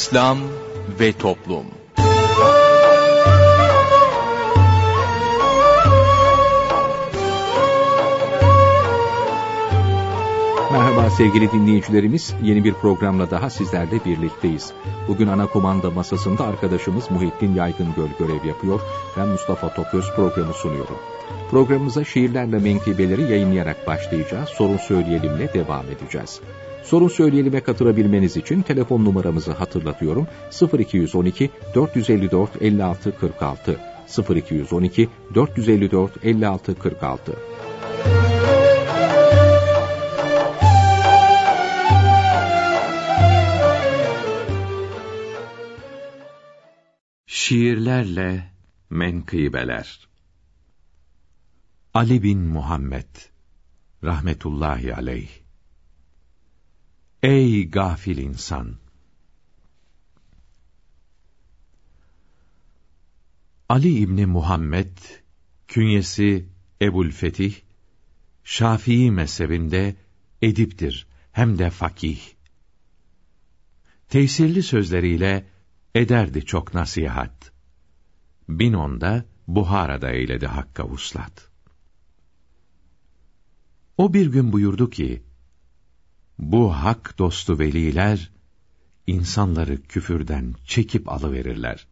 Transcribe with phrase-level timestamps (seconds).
[0.00, 0.38] İslam
[1.00, 1.64] ve Toplum
[10.72, 14.72] Merhaba sevgili dinleyicilerimiz, yeni bir programla daha sizlerle birlikteyiz.
[15.08, 18.80] Bugün ana komanda masasında arkadaşımız Muhittin Yaygıngöl görev yapıyor.
[19.16, 20.96] Ben Mustafa Topöz programı sunuyorum.
[21.50, 24.48] Programımıza şiirlerle menkıbeleri yayınlayarak başlayacağız.
[24.48, 26.40] Sorun Söyleyelim'le devam edeceğiz.
[26.82, 30.26] Sorun Söyleyelim'e katılabilmeniz için telefon numaramızı hatırlatıyorum.
[30.78, 33.80] 0212 454 56 46
[34.18, 37.36] 0212 454 56 46
[47.26, 48.50] Şiirlerle
[48.90, 50.08] menkıbeler.
[51.94, 53.16] Ali bin Muhammed
[54.04, 55.39] rahmetullahi aleyh
[57.22, 58.76] Ey gafil insan!
[63.68, 64.96] Ali İbni Muhammed,
[65.68, 66.48] künyesi
[66.82, 67.54] Ebul Fetih,
[68.44, 69.96] Şafii mezhebinde
[70.42, 72.20] ediptir hem de fakih.
[74.08, 75.46] Tesirli sözleriyle
[75.94, 77.52] ederdi çok nasihat.
[78.48, 81.48] Bin onda Buhara'da eyledi hakka vuslat.
[83.96, 85.29] O bir gün buyurdu ki,
[86.40, 88.30] bu hak dostu veliler,
[89.06, 91.86] insanları küfürden çekip alıverirler.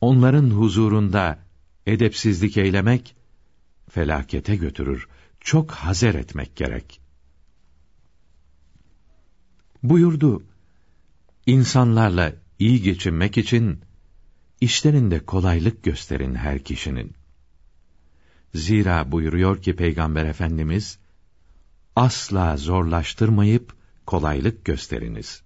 [0.00, 1.38] Onların huzurunda
[1.86, 3.16] edepsizlik eylemek,
[3.90, 5.08] felakete götürür,
[5.40, 7.00] çok hazer etmek gerek.
[9.82, 10.42] Buyurdu,
[11.46, 13.80] insanlarla iyi geçinmek için,
[14.60, 17.12] işlerinde kolaylık gösterin her kişinin.
[18.54, 20.99] Zira buyuruyor ki Peygamber Efendimiz,
[21.96, 23.74] asla zorlaştırmayıp
[24.06, 25.42] kolaylık gösteriniz.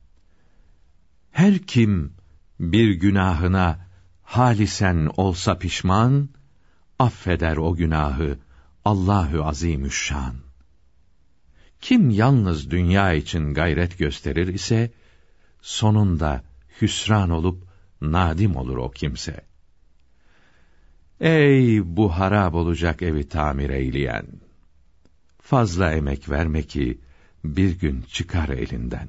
[1.32, 2.12] Her kim
[2.60, 3.86] bir günahına
[4.22, 6.28] halisen olsa pişman,
[6.98, 8.38] affeder o günahı
[8.84, 10.34] Allahü Azimüşşan.
[11.80, 14.92] Kim yalnız dünya için gayret gösterir ise,
[15.62, 16.42] sonunda
[16.80, 17.64] hüsran olup
[18.00, 19.40] nadim olur o kimse.
[21.20, 24.43] Ey bu harap olacak evi tamir eyleyen!
[25.44, 26.98] Fazla emek verme ki,
[27.44, 29.08] bir gün çıkar elinden.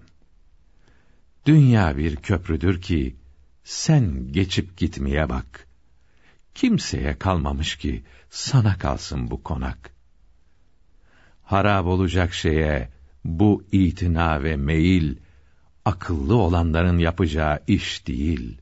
[1.45, 3.15] Dünya bir köprüdür ki,
[3.63, 5.67] sen geçip gitmeye bak.
[6.55, 9.91] Kimseye kalmamış ki, sana kalsın bu konak.
[11.43, 12.89] Harap olacak şeye,
[13.23, 15.15] bu itina ve meyil,
[15.85, 18.59] akıllı olanların yapacağı iş değil.''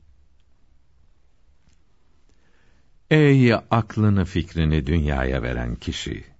[3.10, 6.33] Ey aklını fikrini dünyaya veren kişi!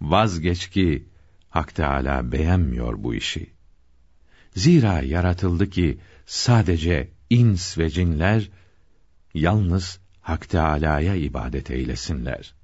[0.00, 1.08] Vazgeç ki,
[1.50, 3.52] Hak Teâlâ beğenmiyor bu işi.
[4.54, 8.50] Zira yaratıldı ki, sadece ins ve cinler,
[9.34, 12.54] yalnız Hak Teâlâ'ya ibadet eylesinler.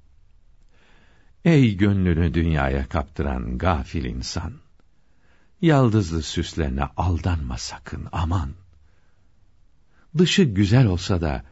[1.45, 4.53] Ey gönlünü dünyaya kaptıran gafil insan!
[5.61, 8.49] Yaldızlı süslerine aldanma sakın, aman!
[10.17, 11.45] Dışı güzel olsa da,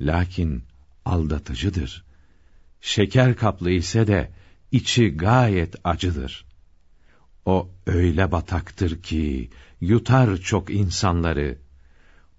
[0.00, 0.64] lakin
[1.04, 2.04] aldatıcıdır.
[2.80, 4.30] Şeker kaplı ise de
[4.74, 6.46] içi gayet acıdır.
[7.44, 11.58] O öyle bataktır ki yutar çok insanları.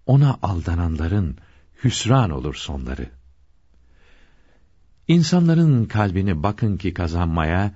[0.05, 1.37] Ona aldananların
[1.83, 3.09] hüsran olur sonları.
[5.07, 7.75] İnsanların kalbini bakın ki kazanmaya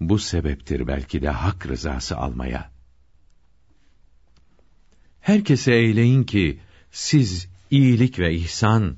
[0.00, 2.70] bu sebeptir belki de hak rızası almaya.
[5.20, 6.60] Herkese eyleyin ki
[6.90, 8.96] siz iyilik ve ihsan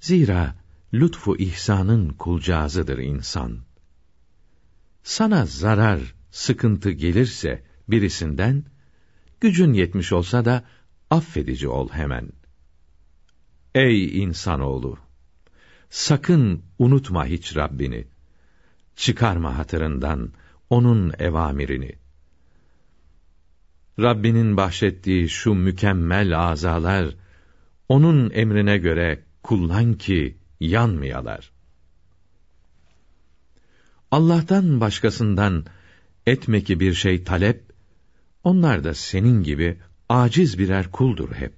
[0.00, 0.54] Zira
[0.94, 3.65] lütfu ihsanın kulcağızıdır insan.
[5.06, 8.64] Sana zarar, sıkıntı gelirse birisinden,
[9.40, 10.64] gücün yetmiş olsa da
[11.10, 12.28] affedici ol hemen.
[13.74, 14.98] Ey insanoğlu!
[15.90, 18.06] Sakın unutma hiç Rabbini.
[18.96, 20.32] Çıkarma hatırından
[20.70, 21.92] onun evamirini.
[24.00, 27.14] Rabbinin bahşettiği şu mükemmel azalar,
[27.88, 31.55] onun emrine göre kullan ki yanmayalar.
[34.10, 35.64] Allah'tan başkasından
[36.26, 37.62] etme ki bir şey talep,
[38.44, 41.52] onlar da senin gibi aciz birer kuldur hep.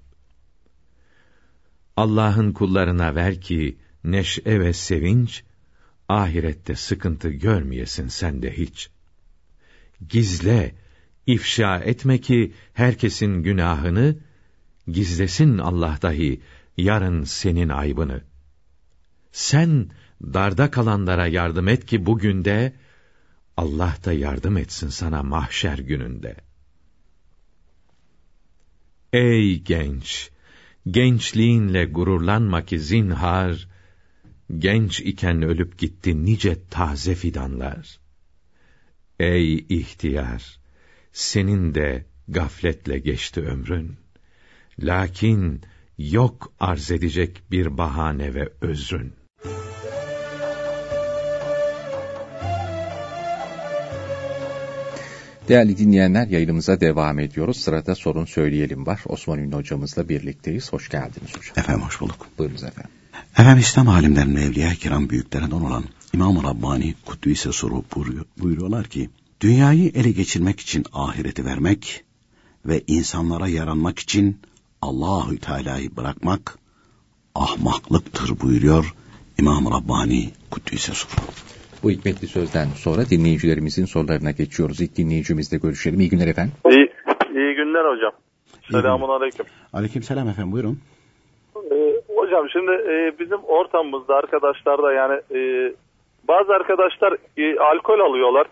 [1.97, 5.45] Allah'ın kullarına ver ki neşe ve sevinç,
[6.09, 8.91] ahirette sıkıntı görmeyesin sen de hiç.
[10.09, 10.75] Gizle,
[11.27, 14.17] ifşa etme ki herkesin günahını,
[14.87, 16.41] gizlesin Allah dahi
[16.77, 18.21] yarın senin aybını.
[19.33, 19.91] Sen
[20.23, 22.75] darda kalanlara yardım et ki bugün de
[23.57, 26.37] Allah da yardım etsin sana mahşer gününde.
[29.13, 30.31] Ey genç!
[30.91, 33.69] Gençliğinle gururlanma ki zinhar,
[34.59, 37.99] genç iken ölüp gitti nice taze fidanlar.
[39.21, 40.59] Ey ihtiyar!
[41.13, 43.97] Senin de gafletle geçti ömrün.
[44.79, 45.63] Lakin
[45.99, 49.18] yok arz edecek bir bahane ve özrün.
[55.49, 57.57] Değerli dinleyenler yayınımıza devam ediyoruz.
[57.57, 59.01] Sırada sorun söyleyelim var.
[59.07, 60.73] Osman Ünlü hocamızla birlikteyiz.
[60.73, 61.53] Hoş geldiniz hocam.
[61.57, 62.27] Efendim hoş bulduk.
[62.39, 62.91] Buyurunuz efendim.
[63.33, 65.85] Efendim İslam alimlerinin evliya kiram büyüklerinden olan
[66.15, 67.85] İmam-ı Rabbani Kuddüs'e soru
[68.39, 69.11] buyuruyorlar ki
[69.41, 72.05] dünyayı ele geçirmek için ahireti vermek
[72.67, 74.41] ve insanlara yaranmak için
[74.83, 76.59] Allahü Teala'yı bırakmak
[77.35, 78.95] ahmaklıktır buyuruyor
[79.39, 81.13] İmam Rabbani Kuddüs'e soru.
[81.83, 84.81] Bu hikmetli sözden sonra dinleyicilerimizin sorularına geçiyoruz.
[84.81, 86.01] İlk dinleyicimizle görüşelim.
[86.01, 86.53] İyi günler efendim.
[86.71, 86.93] İyi,
[87.35, 88.13] iyi günler hocam.
[88.71, 89.47] Selamun aleyküm.
[89.73, 90.79] Aleyküm selam efendim buyurun.
[91.73, 95.73] Ee, hocam şimdi e, bizim ortamımızda arkadaşlar da yani e,
[96.29, 98.47] bazı arkadaşlar e, alkol alıyorlar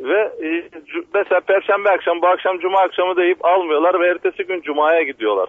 [0.00, 0.68] ve e,
[1.14, 5.48] mesela perşembe akşam bu akşam cuma akşamı deyip almıyorlar ve ertesi gün cumaya gidiyorlar.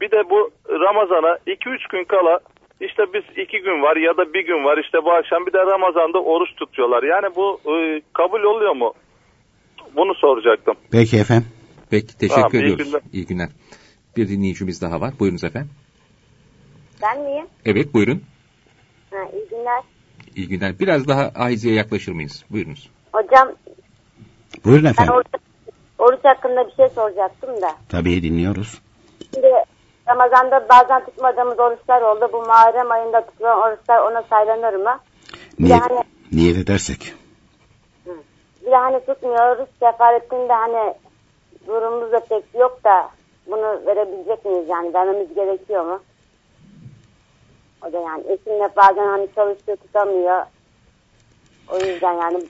[0.00, 2.40] Bir de bu Ramazan'a 2-3 gün kala
[2.80, 5.58] işte biz iki gün var ya da bir gün var işte bu akşam bir de
[5.58, 7.02] Ramazan'da oruç tutuyorlar.
[7.02, 8.94] Yani bu e, kabul oluyor mu?
[9.96, 10.74] Bunu soracaktım.
[10.92, 11.48] Peki efendim.
[11.90, 12.86] Peki teşekkür Tamam, iyi ediyoruz.
[12.86, 13.00] günler.
[13.12, 13.48] İyi günler.
[14.16, 15.14] Bir dinleyicimiz daha var.
[15.20, 15.70] Buyurunuz efendim.
[17.02, 17.46] Ben miyim?
[17.64, 18.22] Evet buyurun.
[19.10, 19.82] Ha, iyi günler.
[20.36, 20.78] İyi günler.
[20.78, 22.44] Biraz daha Ahize'ye yaklaşır mıyız?
[22.50, 22.90] Buyurunuz.
[23.12, 23.52] Hocam
[24.64, 25.14] Buyurun ben efendim.
[25.14, 25.26] oruç,
[25.98, 27.76] oruç hakkında bir şey soracaktım da.
[27.88, 28.78] Tabii dinliyoruz.
[29.34, 29.46] Şimdi
[30.08, 32.30] Ramazan'da bazen tutmadığımız oruçlar oldu.
[32.32, 35.00] Bu Muharrem ayında tutulan oruçlar ona saylanır mı?
[35.58, 36.00] Niyet, hani,
[36.32, 37.14] niyet edersek.
[38.66, 39.68] bir de hani tutmuyoruz.
[39.80, 40.94] Sefaretinde hani
[41.66, 43.10] durumumuz da pek yok da
[43.46, 44.94] bunu verebilecek miyiz yani?
[44.94, 46.00] Vermemiz gerekiyor mu?
[47.88, 50.42] O da yani eşimle bazen hani çalışıyor tutamıyor.
[51.72, 52.44] O yüzden yani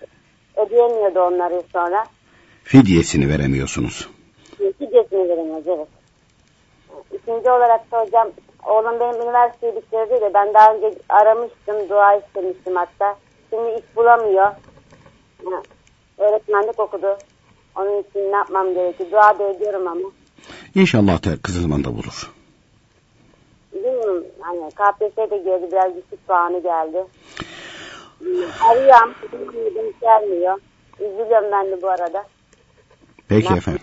[0.57, 2.07] ödeyemiyordu onları sonra.
[2.65, 4.09] Fidyesini veremiyorsunuz.
[4.79, 5.89] Fidyesini veremiyoruz evet.
[7.15, 8.29] İkinci olarak da hocam
[8.65, 13.17] oğlum benim üniversiteyi bitirdi de ben daha önce aramıştım dua istemiştim hatta.
[13.51, 14.45] Şimdi iş bulamıyor.
[15.45, 15.63] Ha,
[16.19, 17.19] Öğretmenlik okudu.
[17.77, 19.11] Onun için ne yapmam gerekiyor?
[19.11, 20.09] Dua da ediyorum ama.
[20.75, 22.33] İnşallah da kısa zamanda bulur.
[23.75, 27.05] Bilmiyorum hani KPSS de girdi biraz düşük puanı geldi.
[28.71, 29.15] Arıyor ama
[29.75, 30.59] denk gelmiyor.
[31.01, 32.25] Üzülüyorum ben de bu arada.
[33.29, 33.83] Peki efendim.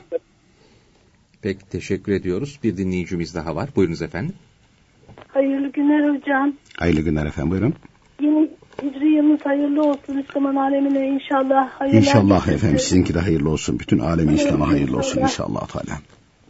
[1.41, 2.59] Peki teşekkür ediyoruz.
[2.63, 3.69] Bir dinleyicimiz daha var.
[3.75, 4.35] Buyurunuz efendim.
[5.27, 6.53] Hayırlı günler hocam.
[6.77, 7.73] Hayırlı günler efendim buyurun.
[8.21, 8.49] Yeni
[8.83, 11.69] hicri yılınız hayırlı olsun İslam'ın alemine inşallah.
[11.69, 12.53] Hayırlar İnşallah getirsin.
[12.57, 13.79] efendim sizinki de hayırlı olsun.
[13.79, 15.99] Bütün alemi İslam'a hayırlı olsun inşallah Teala.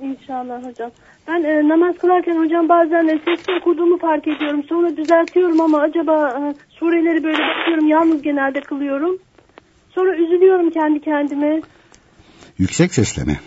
[0.02, 0.92] İnşallah hocam.
[1.28, 4.64] Ben e, namaz kılarken hocam bazen e, sesli okuduğumu fark ediyorum.
[4.70, 9.18] Sonra düzeltiyorum ama acaba e, sureleri böyle bakıyorum yalnız genelde kılıyorum.
[9.96, 11.62] Sonra üzülüyorum kendi kendime.
[12.58, 13.40] Yüksek sesle mi?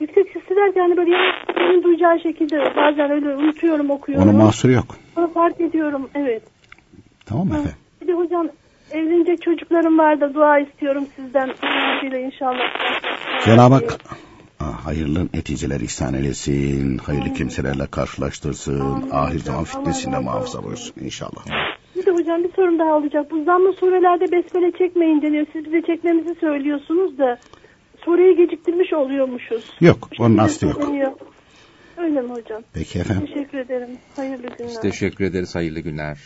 [0.00, 4.28] Yüksek sesli derken hani böyle yalnız duyacağı şekilde bazen öyle unutuyorum okuyorum.
[4.28, 4.96] Onun mahsuru yok.
[5.14, 6.42] Sonra fark ediyorum evet.
[7.26, 7.72] Tamam mı efendim?
[8.02, 8.48] Bir de hocam
[8.90, 11.50] evlenecek çocuklarım var da dua istiyorum sizden.
[12.26, 12.60] İnşallah.
[13.44, 13.98] Cenab-ı Hak
[14.60, 16.98] ah, hayırlı neticeler ihsan eylesin.
[16.98, 18.80] Hayırlı kimselerle karşılaştırsın.
[18.80, 19.10] Amin.
[19.10, 21.46] Ahir zaman fitnesinden muhafaza buyursun inşallah.
[21.96, 23.30] Bir de hocam bir sorum daha olacak.
[23.30, 25.46] Bu zammı surelerde besmele çekmeyin deniyor.
[25.52, 27.38] Siz bize çekmemizi söylüyorsunuz da
[28.08, 29.64] sureyi geciktirmiş oluyormuşuz.
[29.80, 31.32] Yok onun şekilde aslı yok.
[31.96, 32.62] Öyle mi hocam?
[32.72, 33.26] Peki efendim.
[33.26, 33.98] Teşekkür ederim.
[34.16, 34.68] Hayırlı günler.
[34.68, 35.54] Biz teşekkür ederiz.
[35.54, 36.18] Hayırlı günler.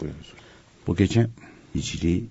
[0.00, 0.32] Buyurunuz.
[0.86, 1.26] Bu gece
[1.74, 2.24] Hicri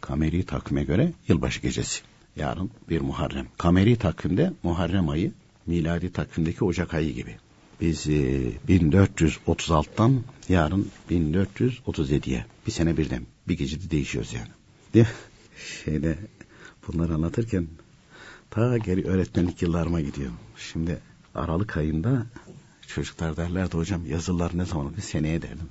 [0.00, 2.02] Kameri takvime göre yılbaşı gecesi.
[2.36, 3.46] Yarın bir Muharrem.
[3.58, 5.32] Kameri takvimde Muharrem ayı
[5.66, 7.36] miladi takvimdeki Ocak ayı gibi.
[7.80, 14.48] Biz e, 1436'dan yarın 1437'ye bir sene birden bir gecede değişiyoruz yani.
[14.94, 15.06] Mi?
[15.84, 16.16] Şeyde
[16.88, 17.66] bunları anlatırken
[18.50, 20.36] ta geri öğretmenlik yıllarıma gidiyorum.
[20.56, 20.98] Şimdi
[21.34, 22.26] Aralık ayında
[22.86, 25.68] çocuklar derlerdi hocam yazılar ne zaman bir seneye derdim.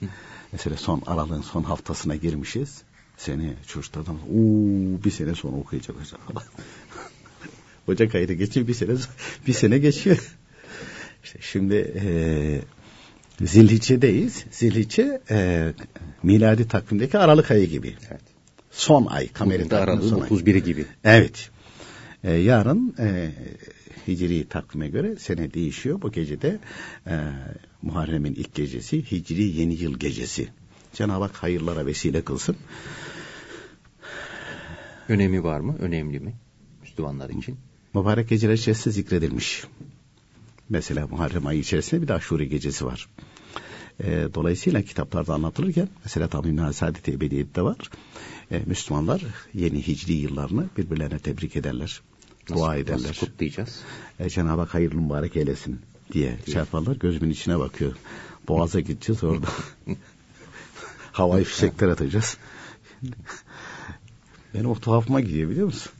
[0.52, 2.82] Mesela son aralığın son haftasına girmişiz.
[3.16, 6.42] Seni çocuklardan uuu bir sene sonra okuyacak hocam falan.
[7.88, 8.90] Ocak ayı da geçiyor bir sene
[9.46, 10.36] bir sene geçiyor.
[11.24, 12.06] İşte şimdi e,
[13.46, 14.44] Zilhicce'deyiz.
[14.50, 15.72] Zilhicce e,
[16.22, 17.96] miladi takvimdeki Aralık ayı gibi.
[18.10, 18.27] Evet.
[18.78, 19.28] Son ay.
[19.28, 20.30] Kameri Aralık'ın son ayı.
[20.30, 20.86] 31'i gibi.
[21.04, 21.50] Evet.
[22.24, 23.32] Ee, yarın e,
[24.08, 26.02] Hicri takvime göre sene değişiyor.
[26.02, 26.58] Bu gecede
[27.06, 27.20] e,
[27.82, 30.48] Muharrem'in ilk gecesi Hicri yeni yıl gecesi.
[30.92, 32.56] Cenab-ı Hak hayırlara vesile kılsın.
[35.08, 35.76] Önemi var mı?
[35.78, 36.34] Önemli mi?
[36.82, 37.56] Müslümanlar için.
[37.94, 39.64] mübarek geceler içerisinde zikredilmiş.
[40.68, 43.08] Mesela Muharrem ayı içerisinde bir de Aşure gecesi var.
[44.00, 47.76] E, dolayısıyla kitaplarda anlatılırken mesela Tamim-i Saadet-i Ebediyet'te var.
[48.50, 49.22] E, Müslümanlar
[49.54, 52.00] yeni hicri yıllarını birbirlerine tebrik ederler.
[52.48, 53.08] Nasıl, dua ederler.
[53.08, 53.80] Nasıl kutlayacağız?
[54.18, 55.80] E, Cenab-ı Hak hayırlı mübarek eylesin
[56.12, 56.96] diye şey yaparlar.
[56.96, 57.92] Gözümün içine bakıyor.
[58.48, 59.46] Boğaz'a gideceğiz orada.
[61.12, 62.36] Havai fişekler atacağız.
[64.54, 65.92] Benim o tuhafıma gidiyor biliyor musun?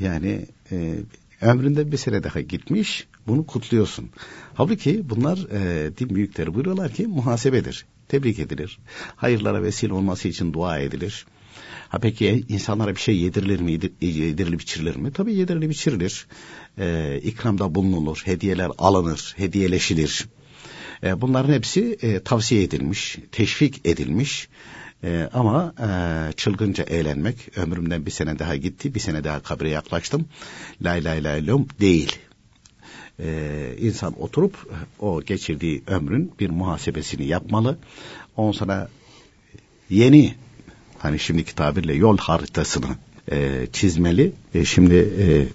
[0.00, 0.98] Yani e,
[1.40, 4.10] ömründe bir sene daha gitmiş bunu kutluyorsun.
[4.54, 7.86] Halbuki bunlar e, din büyükleri buyuruyorlar ki muhasebedir.
[8.08, 8.78] Tebrik edilir.
[9.16, 11.26] Hayırlara vesile olması için dua edilir.
[11.90, 15.12] Ha peki insanlara bir şey yedirilir mi, yedirilip içirilir mi?
[15.12, 16.26] Tabii yedirilip içirilir.
[16.78, 20.28] Ee, ikramda bulunulur, hediyeler alınır, hediyeleşilir.
[21.02, 24.48] Ee, bunların hepsi e, tavsiye edilmiş, teşvik edilmiş.
[25.04, 30.28] Ee, ama e, çılgınca eğlenmek, ömrümden bir sene daha gitti, bir sene daha kabre yaklaştım.
[30.82, 32.18] Lay lay lay lom değil.
[33.20, 37.78] Ee, insan oturup o geçirdiği ömrün bir muhasebesini yapmalı.
[38.36, 38.88] Ondan sonra
[39.90, 40.34] yeni
[41.02, 42.86] hani şimdiki tabirle yol haritasını
[43.32, 44.32] e, çizmeli.
[44.54, 45.46] E, şimdi e,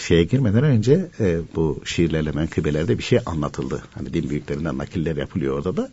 [0.00, 3.82] şeye girmeden önce e, bu şiirlerle menkıbelerde bir şey anlatıldı.
[3.94, 5.90] Hani din büyüklerinden nakiller yapılıyor orada da.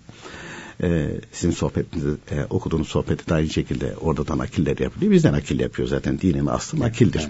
[0.83, 5.11] E, sizin sohbetinizi e, okuduğunuz sohbeti de aynı şekilde orada da nakiller yapılıyor.
[5.11, 6.21] Biz de nakil yapıyor zaten.
[6.21, 7.27] Dinin aslı nakildir.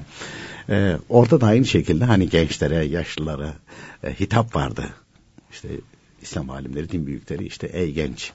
[0.70, 3.54] E, orada da aynı şekilde hani gençlere, yaşlılara
[4.04, 4.86] e, hitap vardı.
[5.52, 5.70] İşte
[6.22, 8.32] İslam alimleri, din büyükleri işte ey genç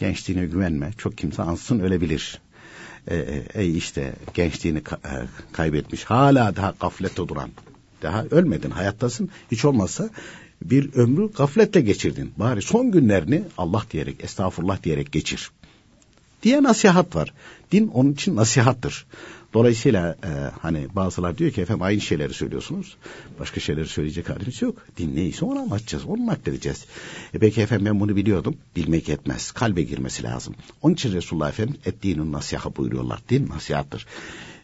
[0.00, 0.90] gençliğine güvenme.
[0.98, 2.40] Çok kimse ansın ölebilir.
[3.08, 5.12] E, e, işte gençliğini e,
[5.52, 6.04] kaybetmiş.
[6.04, 7.50] Hala daha gaflette duran.
[8.02, 9.28] Daha ölmedin, hayattasın.
[9.50, 10.10] Hiç olmazsa
[10.62, 12.32] bir ömrü gafletle geçirdin.
[12.36, 15.50] Bari son günlerini Allah diyerek, estağfurullah diyerek geçir.
[16.42, 17.34] Diye nasihat var.
[17.72, 19.06] Din onun için nasihattır.
[19.54, 20.28] Dolayısıyla e,
[20.60, 22.96] hani bazılar diyor ki efendim aynı şeyleri söylüyorsunuz.
[23.40, 24.86] Başka şeyleri söyleyecek halimiz yok.
[24.96, 26.04] Din neyse onu anlatacağız.
[26.04, 26.84] Onu nakledeceğiz.
[27.34, 28.56] E peki efendim ben bunu biliyordum.
[28.76, 29.50] Bilmek yetmez.
[29.50, 30.54] Kalbe girmesi lazım.
[30.82, 33.20] Onun için Resulullah Efendimiz ettiğinin nasiha buyuruyorlar.
[33.28, 34.06] Din nasihattır.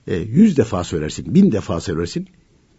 [0.07, 2.28] E, yüz defa söylersin, bin defa söylersin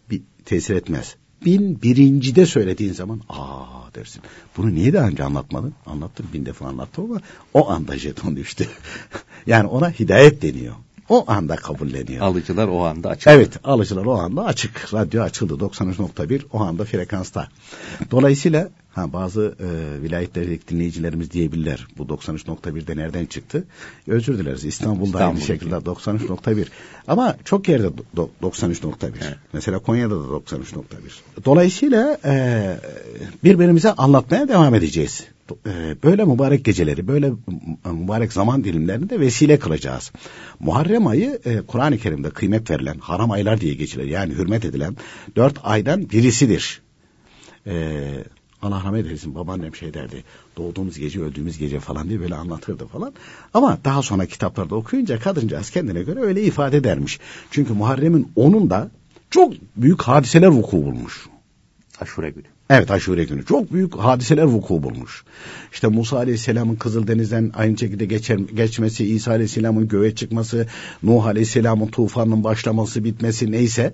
[0.10, 1.16] bir tesir etmez.
[1.46, 4.22] Bin birincide söylediğin zaman aa dersin.
[4.58, 5.74] Bunu niye daha önce anlatmadın?
[5.86, 7.22] Anlattım bin defa anlattım ama
[7.54, 8.68] o anda jeton düştü.
[9.48, 10.76] yani ona hidayet deniyor.
[11.10, 12.22] O anda kabulleniyor.
[12.26, 13.28] Alıcılar o anda açık.
[13.28, 14.94] Evet alıcılar o anda açık.
[14.94, 17.48] Radyo açıldı 93.1 o anda frekansta.
[18.12, 23.64] Dolayısıyla ha, bazı e, vilayetlerdeki dinleyicilerimiz diyebilirler bu 93.1'de nereden çıktı?
[24.08, 26.66] Özür dileriz İstanbul'da İstanbul aynı şekilde 93.1
[27.08, 29.36] ama çok yerde do, 93.1 Evet.
[29.54, 30.84] mesela Konya'da da 93.1
[31.46, 32.78] dolayısıyla e,
[33.44, 35.28] birbirimize anlatmaya devam edeceğiz
[36.04, 37.32] böyle mübarek geceleri, böyle
[37.86, 40.12] mübarek zaman dilimlerini de vesile kılacağız.
[40.60, 44.06] Muharrem ayı e, Kur'an-ı Kerim'de kıymet verilen, haram aylar diye geçilir.
[44.06, 44.98] Yani hürmet edilen
[45.36, 46.82] dört aydan birisidir.
[47.68, 48.04] E,
[48.62, 50.24] Allah rahmet eylesin babaannem şey derdi.
[50.58, 53.14] Doğduğumuz gece öldüğümüz gece falan diye böyle anlatırdı falan.
[53.54, 57.20] Ama daha sonra kitaplarda okuyunca kadıncağız kendine göre öyle ifade edermiş.
[57.52, 58.92] Çünkü Muharrem'in onun da
[59.30, 61.28] çok büyük hadiseler vuku bulmuş.
[62.02, 62.57] Aşure günü.
[62.70, 63.46] Evet aşure günü.
[63.46, 65.24] Çok büyük hadiseler vuku bulmuş.
[65.74, 70.68] İşte Musa Aleyhisselam'ın Kızıldeniz'den aynı şekilde geçer, geçmesi, İsa Aleyhisselam'ın göğe çıkması,
[71.04, 73.94] Nuh Aleyhisselam'ın tufanın başlaması, bitmesi neyse,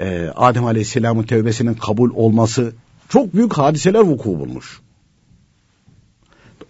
[0.00, 2.72] e, Adem Aleyhisselam'ın tevbesinin kabul olması
[3.08, 4.80] çok büyük hadiseler vuku bulmuş.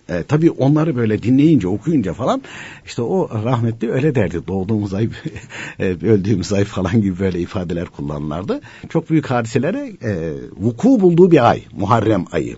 [0.09, 2.43] E, tabii onları böyle dinleyince, okuyunca falan
[2.87, 4.47] işte o rahmetli öyle derdi.
[4.47, 5.09] Doğduğumuz ay,
[5.79, 8.61] e, öldüğümüz ay falan gibi böyle ifadeler kullanırlardı.
[8.89, 12.57] Çok büyük hadiselere e, vuku bulduğu bir ay, Muharrem ayı.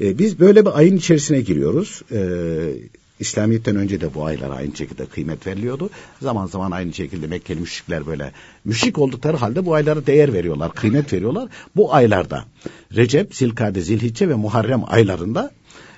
[0.00, 2.02] E, biz böyle bir ayın içerisine giriyoruz.
[2.12, 2.20] E,
[3.20, 5.90] İslamiyet'ten önce de bu aylara aynı şekilde kıymet veriliyordu.
[6.22, 8.32] Zaman zaman aynı şekilde Mekkeli müşrikler böyle
[8.64, 11.48] müşrik oldukları halde bu aylara değer veriyorlar, kıymet veriyorlar.
[11.76, 12.44] Bu aylarda
[12.96, 15.50] Recep, Zilkade, Zilhicce ve Muharrem aylarında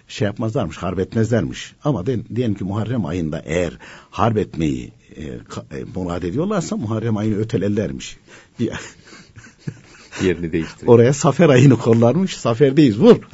[0.08, 1.75] şey yapmazlarmış, harp etmezlermiş.
[1.84, 3.73] Ama de, diyelim ki Muharrem ayında eğer
[4.11, 8.16] harp etmeyi e, e, murad ediyorlarsa Muharrem ayını ötelerlermiş.
[10.23, 10.87] Yerini değiştirir.
[10.87, 12.37] oraya Safer ayını kollarmış.
[12.37, 13.16] Saferdeyiz vur.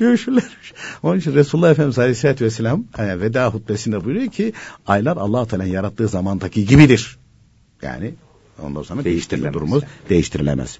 [0.00, 0.74] Dövüşürlermiş.
[1.02, 4.52] Onun için Resulullah Efendimiz Aleyhisselatü Vesselam e, veda hutbesinde buyuruyor ki
[4.86, 7.18] aylar allah Teala'nın yarattığı zamandaki gibidir.
[7.82, 8.14] Yani
[8.62, 9.84] ondan sonra Değiştirilemez durumu yani.
[10.08, 10.78] değiştirilemez.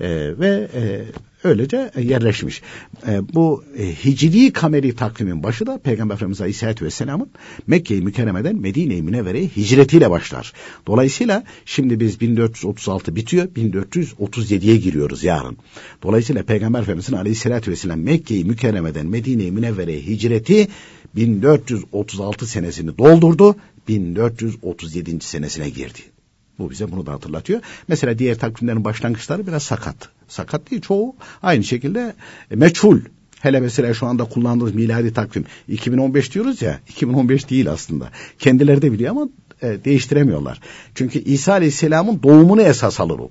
[0.00, 0.08] E,
[0.38, 1.04] ve e,
[1.44, 2.62] öylece yerleşmiş.
[3.06, 7.30] E, bu e, hicri kameri takvimin başı da Peygamber Efendimiz Aleyhisselatü Vesselam'ın
[7.66, 10.52] Mekke-i Mükerreme'den Medine-i Münevvere'ye hicretiyle başlar.
[10.86, 15.56] Dolayısıyla şimdi biz 1436 bitiyor, 1437'ye giriyoruz yarın.
[16.02, 20.68] Dolayısıyla Peygamber Efendimiz'in Aleyhisselatü Vesselam Mekke-i Mükerreme'den Medine-i Münevvere'ye hicreti
[21.16, 23.56] 1436 senesini doldurdu,
[23.88, 25.20] 1437.
[25.20, 26.17] senesine girdi.
[26.58, 27.60] Bu bize bunu da hatırlatıyor.
[27.88, 29.96] Mesela diğer takvimlerin başlangıçları biraz sakat.
[30.28, 32.14] Sakat değil çoğu aynı şekilde
[32.50, 33.00] e, meçhul.
[33.40, 38.10] Hele mesela şu anda kullandığımız miladi takvim 2015 diyoruz ya 2015 değil aslında.
[38.38, 39.28] Kendileri de biliyor ama
[39.62, 40.60] e, değiştiremiyorlar.
[40.94, 43.30] Çünkü İsa Aleyhisselam'ın doğumunu esas alır o.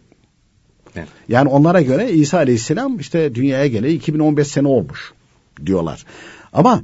[0.95, 1.07] Evet.
[1.29, 5.13] Yani onlara göre İsa Aleyhisselam işte dünyaya geleli 2015 sene olmuş
[5.65, 6.05] diyorlar.
[6.53, 6.81] Ama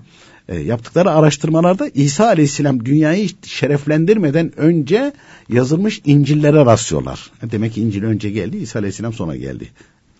[0.49, 5.13] e, yaptıkları araştırmalarda İsa Aleyhisselam dünyayı şereflendirmeden önce
[5.49, 7.31] yazılmış İncil'lere rastlıyorlar.
[7.41, 9.69] Demek ki İncil önce geldi, İsa Aleyhisselam sonra geldi.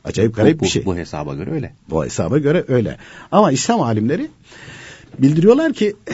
[0.04, 0.86] Acayip garip bu, bir şey.
[0.86, 1.74] Bu hesaba göre öyle.
[1.90, 2.98] Bu hesaba göre öyle.
[3.32, 4.28] Ama İslam alimleri
[5.20, 6.14] bildiriyorlar ki e,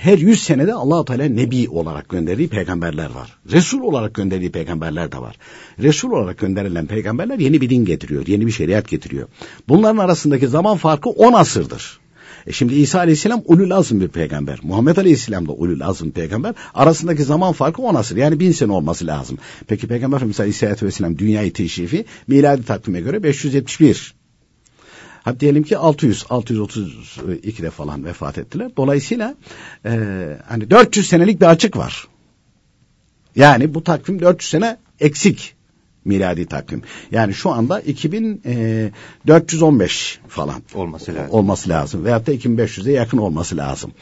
[0.00, 3.38] her yüz senede allah Teala Nebi olarak gönderdiği peygamberler var.
[3.52, 5.36] Resul olarak gönderdiği peygamberler de var.
[5.78, 9.28] Resul olarak gönderilen peygamberler yeni bir din getiriyor, yeni bir şeriat getiriyor.
[9.68, 11.98] Bunların arasındaki zaman farkı 10 asırdır.
[12.46, 14.58] E şimdi İsa Aleyhisselam ulul azm bir peygamber.
[14.62, 16.54] Muhammed Aleyhisselam da ulul azm peygamber.
[16.74, 18.16] Arasındaki zaman farkı 10 asır.
[18.16, 19.38] Yani bin sene olması lazım.
[19.66, 24.14] Peki Peygamber Efendimiz Aleyhisselatü Vesselam dünyayı teşrifi miladi takvime göre 571.
[25.22, 28.70] Hadi diyelim ki 600, 632'de falan vefat ettiler.
[28.76, 29.34] Dolayısıyla
[29.84, 29.90] e,
[30.48, 32.08] hani 400 senelik bir açık var.
[33.36, 35.54] Yani bu takvim 400 sene eksik
[36.04, 36.82] miladi takvim.
[37.10, 41.34] Yani şu anda 2415 falan Olması lazım.
[41.34, 42.04] olması lazım.
[42.04, 43.92] Veyahut da 2500'e yakın olması lazım.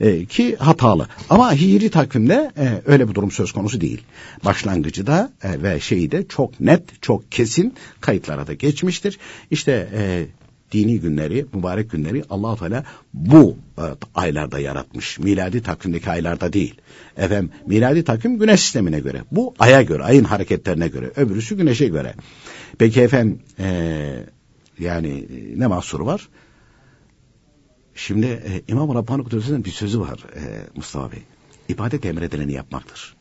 [0.00, 1.08] E, ki hatalı.
[1.30, 4.02] Ama hicri takvimde e, öyle bir durum söz konusu değil.
[4.44, 9.18] Başlangıcı da e, ve şeyi de çok net, çok kesin kayıtlara da geçmiştir.
[9.50, 10.26] İşte e,
[10.72, 13.82] dini günleri, mübarek günleri allah Teala bu e,
[14.14, 15.18] aylarda yaratmış.
[15.18, 16.74] Miladi takvimdeki aylarda değil.
[17.16, 19.22] Efendim miladi takvim güneş sistemine göre.
[19.32, 21.10] Bu aya göre, ayın hareketlerine göre.
[21.16, 22.14] Öbürüsü güneşe göre.
[22.78, 23.68] Peki efendim e,
[24.78, 26.28] yani e, ne mahsuru var?
[27.94, 30.42] Şimdi e, İmam Rabbani Kudüs'ün bir sözü var e,
[30.76, 31.22] Mustafa Bey.
[31.68, 33.16] İbadet emredileni yapmaktır.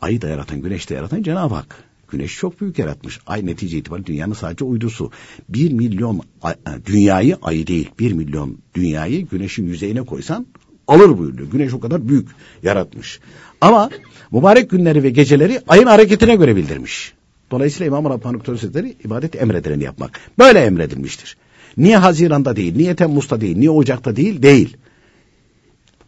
[0.00, 1.87] Ayı da yaratan, güneş de yaratan Cenab-ı Hak.
[2.08, 3.20] Güneş çok büyük yaratmış.
[3.26, 5.10] Ay netice itibariyle dünyanın sadece uydusu.
[5.48, 10.46] Bir milyon e, dünyayı ayı değil, bir milyon dünyayı güneşin yüzeyine koysan
[10.88, 11.50] alır buyuruyor.
[11.50, 12.28] Güneş o kadar büyük
[12.62, 13.20] yaratmış.
[13.60, 13.90] Ama
[14.32, 17.12] mübarek günleri ve geceleri ayın hareketine göre bildirmiş.
[17.50, 20.20] Dolayısıyla İmam Rabbani Hazretleri ibadet emredileni yapmak.
[20.38, 21.36] Böyle emredilmiştir.
[21.76, 24.76] Niye Haziran'da değil, niye Temmuz'da değil, niye Ocak'ta değil, değil.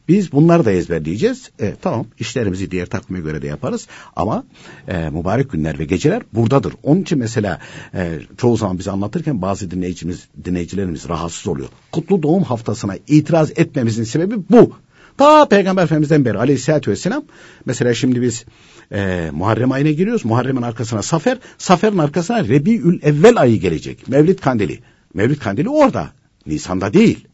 [0.09, 1.51] Biz bunları da ezberleyeceğiz.
[1.61, 3.87] E, tamam işlerimizi diğer takvime göre de yaparız.
[4.17, 4.45] Ama
[4.89, 6.75] e, mübarek günler ve geceler buradadır.
[6.83, 7.61] Onun için mesela
[7.95, 11.69] e, çoğu zaman biz anlatırken bazı dinleyicimiz, dinleyicilerimiz rahatsız oluyor.
[11.93, 14.73] Kutlu doğum haftasına itiraz etmemizin sebebi bu.
[15.17, 17.25] Ta Peygamber Efendimiz'den beri aleyhissalatü vesselam
[17.65, 18.45] mesela şimdi biz
[18.93, 20.25] e, Muharrem ayına giriyoruz.
[20.25, 24.09] Muharrem'in arkasına Safer, Safer'in arkasına Rebiül Evvel ayı gelecek.
[24.09, 24.81] Mevlid Kandili.
[25.15, 26.11] Mevlid Kandili orada.
[26.47, 27.27] Nisan'da değil.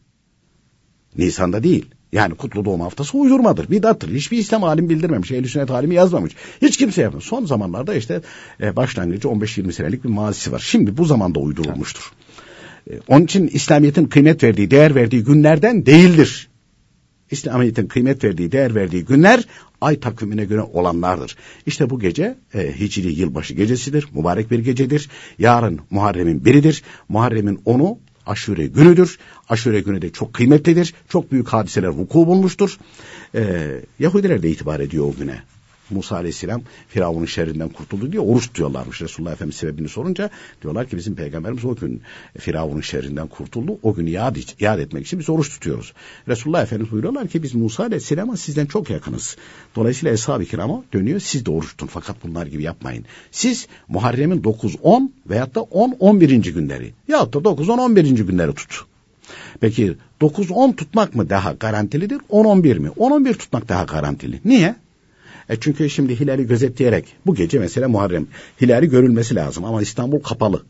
[1.17, 1.85] Nisan'da değil.
[2.17, 4.13] Yani kutlu doğum haftası uydurmadır, bidattır.
[4.13, 6.33] Hiçbir İslam alim bildirmemiş, ehl sünnet alimi yazmamış.
[6.61, 7.25] Hiç kimse yapmamış.
[7.25, 8.21] Son zamanlarda işte
[8.61, 10.59] e, başlangıcı 15-20 senelik bir mazisi var.
[10.59, 12.11] Şimdi bu zamanda uydurulmuştur.
[12.89, 16.49] E, onun için İslamiyet'in kıymet verdiği, değer verdiği günlerden değildir.
[17.31, 19.43] İslamiyet'in kıymet verdiği, değer verdiği günler
[19.81, 21.35] ay takvimine göre olanlardır.
[21.65, 24.07] İşte bu gece e, Hicri yılbaşı gecesidir.
[24.13, 25.09] Mübarek bir gecedir.
[25.39, 26.83] Yarın Muharrem'in biridir.
[27.09, 29.19] Muharrem'in onu aşure günüdür.
[29.49, 30.93] Aşure günü de çok kıymetlidir.
[31.09, 32.77] Çok büyük hadiseler vuku bulmuştur.
[33.35, 35.41] Ee, Yahudiler de itibar ediyor o güne.
[35.89, 39.01] Musa Aleyhisselam Firavun'un şerrinden kurtuldu diye oruç tutuyorlarmış.
[39.01, 40.29] Resulullah Efendimiz sebebini sorunca
[40.61, 42.01] diyorlar ki bizim peygamberimiz o gün
[42.39, 43.79] Firavun'un şerrinden kurtuldu.
[43.83, 45.93] O günü yad, yad etmek için biz oruç tutuyoruz.
[46.27, 49.37] Resulullah Efendimiz buyuruyorlar ki biz Musa Aleyhisselam'a sizden çok yakınız.
[49.75, 53.05] Dolayısıyla Eshab-ı Kiram'a dönüyor siz de oruç tutun fakat bunlar gibi yapmayın.
[53.31, 56.51] Siz Muharrem'in 9-10 veyahut da 10-11.
[56.51, 58.23] günleri yahut da 9-10-11.
[58.23, 58.85] günleri tut.
[59.59, 62.19] Peki 9-10 tutmak mı daha garantilidir?
[62.29, 62.87] 10-11 mi?
[62.87, 64.39] 10-11 tutmak daha garantili.
[64.45, 64.75] Niye?
[65.49, 68.27] E çünkü şimdi hilali gözetleyerek bu gece mesela Muharrem
[68.61, 70.63] hilali görülmesi lazım ama İstanbul kapalı.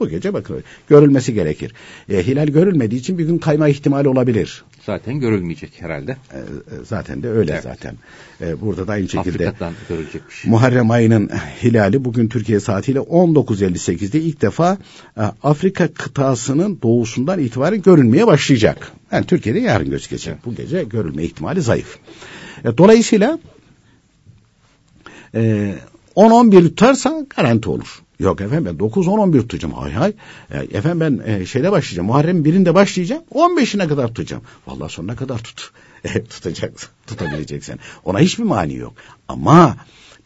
[0.00, 1.74] Bu gece bakın görülmesi gerekir.
[2.08, 4.64] E, hilal görülmediği için bir gün kayma ihtimali olabilir.
[4.86, 6.12] Zaten görülmeyecek herhalde.
[6.12, 6.40] E,
[6.84, 7.62] zaten de öyle evet.
[7.62, 7.94] zaten.
[8.40, 9.52] E, burada da aynı şekilde
[9.88, 10.44] görülecekmiş.
[10.44, 11.30] Muharrem ayının
[11.62, 14.78] hilali bugün Türkiye saatiyle 19.58'de ilk defa
[15.16, 18.92] e, Afrika kıtasının doğusundan itibaren görünmeye başlayacak.
[19.12, 20.34] Yani Türkiye'de yarın gözükecek.
[20.34, 20.46] Evet.
[20.46, 21.98] Bu gece görülme ihtimali zayıf.
[22.64, 23.38] E, dolayısıyla
[25.36, 25.74] e,
[26.16, 28.02] 10-11 tutarsa garanti olur.
[28.18, 29.74] Yok efendim ben 9-10-11 tutacağım.
[29.74, 30.12] Hay hay.
[30.50, 32.06] E, efendim ben e, şeyde başlayacağım.
[32.06, 33.22] Muharrem birinde başlayacağım.
[33.34, 34.42] 15'ine kadar tutacağım.
[34.66, 35.70] Vallahi sonuna kadar tut.
[36.04, 36.88] E, tutacaksın.
[37.06, 37.80] Tutabileceksin.
[38.04, 38.94] Ona hiçbir mani yok.
[39.28, 39.76] Ama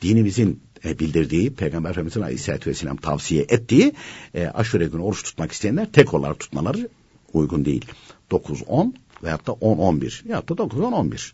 [0.03, 3.93] dinimizin e, bildirdiği, Peygamber Efendimiz'in Aleyhisselatü Vesselam tavsiye ettiği
[4.35, 6.89] e, aşure günü oruç tutmak isteyenler tek olarak tutmaları
[7.33, 7.85] uygun değil.
[8.31, 8.93] 9-10
[9.23, 11.33] veyahut da 10-11 veyahut da 9-10-11.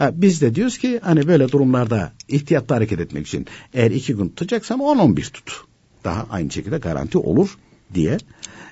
[0.00, 4.78] Biz de diyoruz ki hani böyle durumlarda ihtiyatlı hareket etmek için eğer iki gün tutacaksan
[4.80, 5.64] 10-11 tut.
[6.04, 7.58] Daha aynı şekilde garanti olur
[7.94, 8.18] diye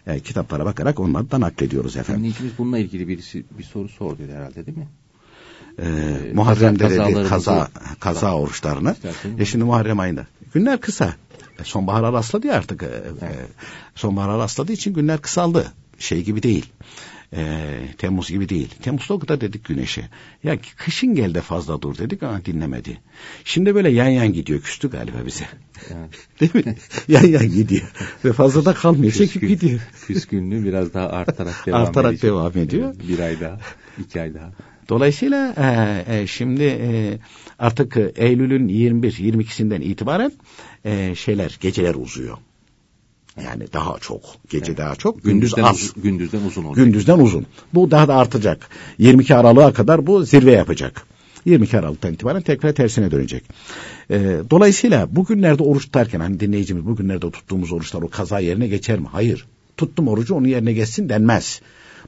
[0.07, 2.21] e, kitaplara bakarak onlardan naklediyoruz efendim.
[2.23, 4.89] Dinleyicimiz bununla ilgili birisi bir soru sordu herhalde değil mi?
[5.83, 7.69] Ee, Muharrem'de kaza- dedi kaza,
[8.01, 8.93] kaza oruçlarını.
[8.93, 10.27] İstersen- E şimdi Muharrem ayında.
[10.55, 11.15] Günler kısa.
[11.61, 12.83] E, sonbahara rastladı ya artık.
[12.83, 13.29] E, e,
[13.95, 15.73] sonbahara rastladığı için günler kısaldı.
[15.99, 16.67] Şey gibi değil.
[17.33, 18.69] E, Temmuz gibi değil.
[18.83, 20.09] Temmuz'da o kadar dedik güneşe.
[20.45, 22.99] Ya kışın gel de fazla dur dedik ama dinlemedi.
[23.45, 24.61] Şimdi böyle yan yan gidiyor.
[24.61, 25.45] Küstü galiba bize.
[26.41, 26.77] Değil mi?
[27.09, 27.93] yan yan gidiyor.
[28.25, 29.13] Ve fazla da kalmıyor.
[29.13, 29.81] Çekip Küskün- gidiyor.
[30.07, 32.31] Küskünlüğü biraz daha artarak devam Artarak edecek.
[32.31, 32.95] devam ediyor.
[33.09, 33.59] Bir ay daha,
[33.99, 34.53] iki ay daha.
[34.89, 37.19] Dolayısıyla e, e, şimdi e,
[37.59, 40.33] artık Eylül'ün 21-22'sinden itibaren
[40.85, 42.39] e, şeyler geceler uzuyor.
[43.45, 44.21] Yani daha çok.
[44.51, 45.15] Gece daha çok.
[45.15, 45.77] Gündüz Gündüzden, az.
[45.83, 46.85] uzun, gündüzden uzun olacak.
[46.85, 47.47] Gündüzden uzun.
[47.75, 48.69] Bu daha da artacak.
[48.99, 51.07] 22 Aralık'a kadar bu zirve yapacak.
[51.45, 53.45] 22 Aralık'tan itibaren tekrar tersine dönecek.
[54.11, 59.07] E, dolayısıyla bugünlerde oruç tutarken hani dinleyicimiz bugünlerde tuttuğumuz oruçlar o kaza yerine geçer mi?
[59.13, 59.47] Hayır.
[59.77, 61.61] Tuttum orucu onun yerine geçsin denmez.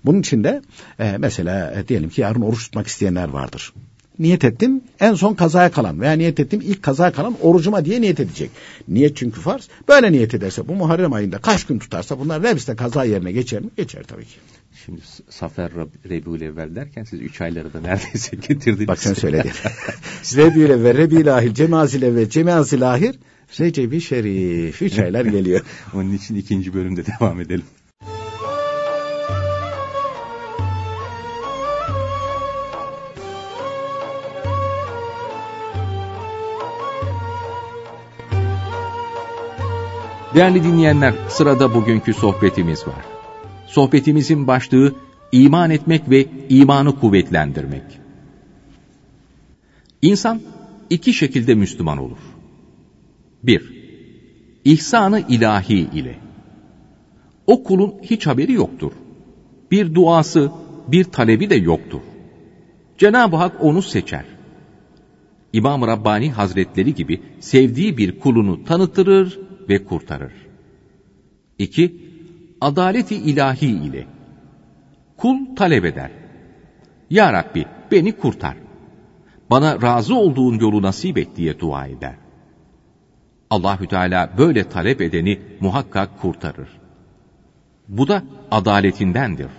[0.05, 0.63] Bunun için de
[0.99, 3.73] e, mesela e, diyelim ki yarın oruç tutmak isteyenler vardır.
[4.19, 8.21] Niyet ettim en son kazaya kalan veya niyet ettim ilk kazaya kalan orucuma diye niyet
[8.21, 8.51] edecek.
[8.89, 9.69] Niyet çünkü farz.
[9.89, 13.61] Böyle niyet ederse bu Muharrem ayında kaç gün tutarsa bunlar hepsi de kaza yerine geçer
[13.63, 13.69] mi?
[13.77, 14.39] Geçer tabii ki.
[14.85, 15.71] Şimdi Safer
[16.09, 18.89] Rebiül Evvel derken siz üç ayları da neredeyse getirdiniz.
[18.89, 19.51] Bak sen söyledin.
[20.37, 23.15] Rebi'yle ve Rebi'yle ahir, Cemazile ve Cemazile ahir,
[23.61, 24.83] Recep-i Şerif.
[24.83, 25.61] Üç aylar geliyor.
[25.95, 27.65] Onun için ikinci bölümde devam edelim.
[40.35, 43.05] Değerli dinleyenler, sırada bugünkü sohbetimiz var.
[43.67, 44.95] Sohbetimizin başlığı
[45.33, 47.83] iman etmek ve imanı kuvvetlendirmek.
[50.03, 50.41] İnsan
[50.91, 52.19] iki şekilde Müslüman olur.
[53.43, 53.73] 1.
[54.65, 56.19] İhsanı ilahi ile.
[57.47, 58.93] O kulun hiç haberi yoktur.
[59.71, 60.53] Bir duası,
[60.89, 62.01] bir talebi de yoktur.
[62.99, 64.25] Cenab-ı Hak onu seçer.
[65.53, 70.33] İmam-ı Rabbani Hazretleri gibi sevdiği bir kulunu tanıtırır ve kurtarır.
[71.59, 71.97] 2.
[72.61, 74.07] Adaleti ilahi ile.
[75.17, 76.11] Kul talep eder.
[77.11, 78.57] Ya Rabbi beni kurtar.
[79.51, 82.15] Bana razı olduğun yolu nasip et diye dua eder.
[83.51, 86.69] Allahü Teala böyle talep edeni muhakkak kurtarır.
[87.89, 89.51] Bu da adaletindendir.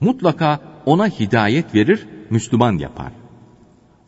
[0.00, 3.12] Mutlaka ona hidayet verir, Müslüman yapar.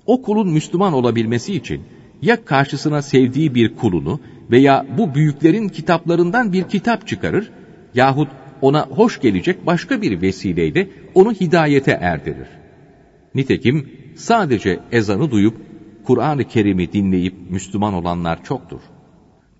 [0.06, 1.82] O kulun Müslüman olabilmesi için
[2.22, 7.50] ya karşısına sevdiği bir kulunu veya bu büyüklerin kitaplarından bir kitap çıkarır
[7.94, 8.28] yahut
[8.62, 12.48] ona hoş gelecek başka bir vesileyle onu hidayete erdirir.
[13.34, 15.56] Nitekim sadece ezanı duyup
[16.04, 18.80] Kur'an-ı Kerim'i dinleyip Müslüman olanlar çoktur.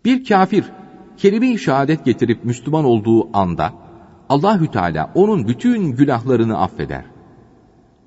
[0.05, 0.65] Bir kafir
[1.17, 3.73] kelime-i şehadet getirip Müslüman olduğu anda
[4.29, 7.05] Allahü Teala onun bütün günahlarını affeder.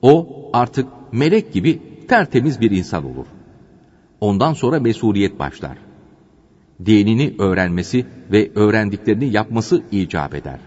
[0.01, 3.25] O artık melek gibi tertemiz bir insan olur.
[4.21, 5.88] Ondan sonra mesuliyet başlar.
[6.85, 10.59] Dinini öğrenmesi ve öğrendiklerini yapması icap eder.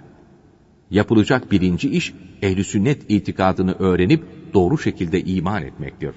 [0.90, 6.14] Yapılacak birinci iş ehli sünnet itikadını öğrenip doğru şekilde iman etmektir.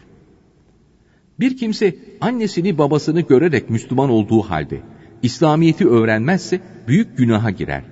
[1.39, 4.81] Bir kimse annesini babasını görerek Müslüman olduğu halde
[5.23, 7.84] İslamiyet'i öğrenmezse büyük günaha girer.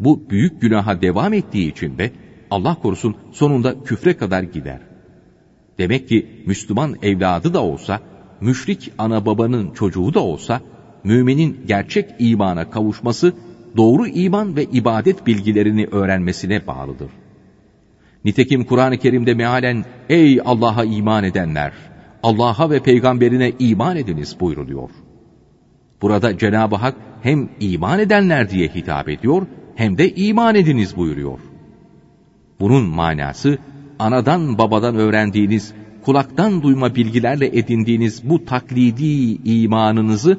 [0.00, 2.10] Bu büyük günaha devam ettiği için de
[2.50, 4.80] Allah korusun sonunda küfre kadar gider.
[5.78, 8.00] Demek ki Müslüman evladı da olsa,
[8.40, 10.60] müşrik ana babanın çocuğu da olsa,
[11.08, 13.32] müminin gerçek imana kavuşması,
[13.76, 17.10] doğru iman ve ibadet bilgilerini öğrenmesine bağlıdır.
[18.24, 21.72] Nitekim Kur'an-ı Kerim'de mealen, ey Allah'a iman edenler,
[22.22, 24.90] Allah'a ve peygamberine iman ediniz buyruluyor.
[26.02, 31.38] Burada Cenab-ı Hak hem iman edenler diye hitap ediyor, hem de iman ediniz buyuruyor.
[32.60, 33.58] Bunun manası,
[33.98, 35.72] anadan babadan öğrendiğiniz,
[36.04, 40.38] kulaktan duyma bilgilerle edindiğiniz bu taklidi imanınızı,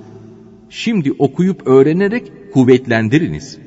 [0.70, 3.58] şimdi okuyup öğrenerek kuvvetlendiriniz.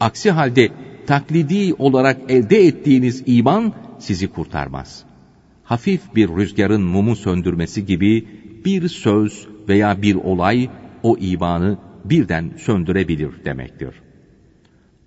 [0.00, 0.68] Aksi halde
[1.06, 5.04] taklidi olarak elde ettiğiniz iman sizi kurtarmaz.
[5.64, 8.28] Hafif bir rüzgarın mumu söndürmesi gibi
[8.64, 10.68] bir söz veya bir olay
[11.02, 13.94] o imanı birden söndürebilir demektir.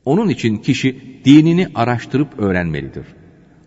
[0.05, 3.05] Onun için kişi dinini araştırıp öğrenmelidir.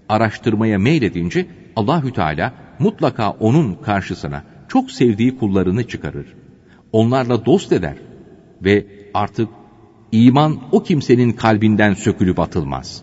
[0.08, 6.26] Araştırmaya meyledince Allahü Teala mutlaka onun karşısına çok sevdiği kullarını çıkarır.
[6.92, 7.96] Onlarla dost eder
[8.62, 9.48] ve artık
[10.12, 13.02] iman o kimsenin kalbinden sökülüp atılmaz.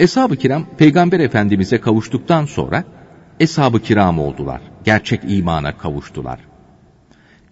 [0.00, 2.84] Eshab-ı kiram peygamber efendimize kavuştuktan sonra
[3.40, 4.60] eshab-ı kiram oldular.
[4.84, 6.40] Gerçek imana kavuştular.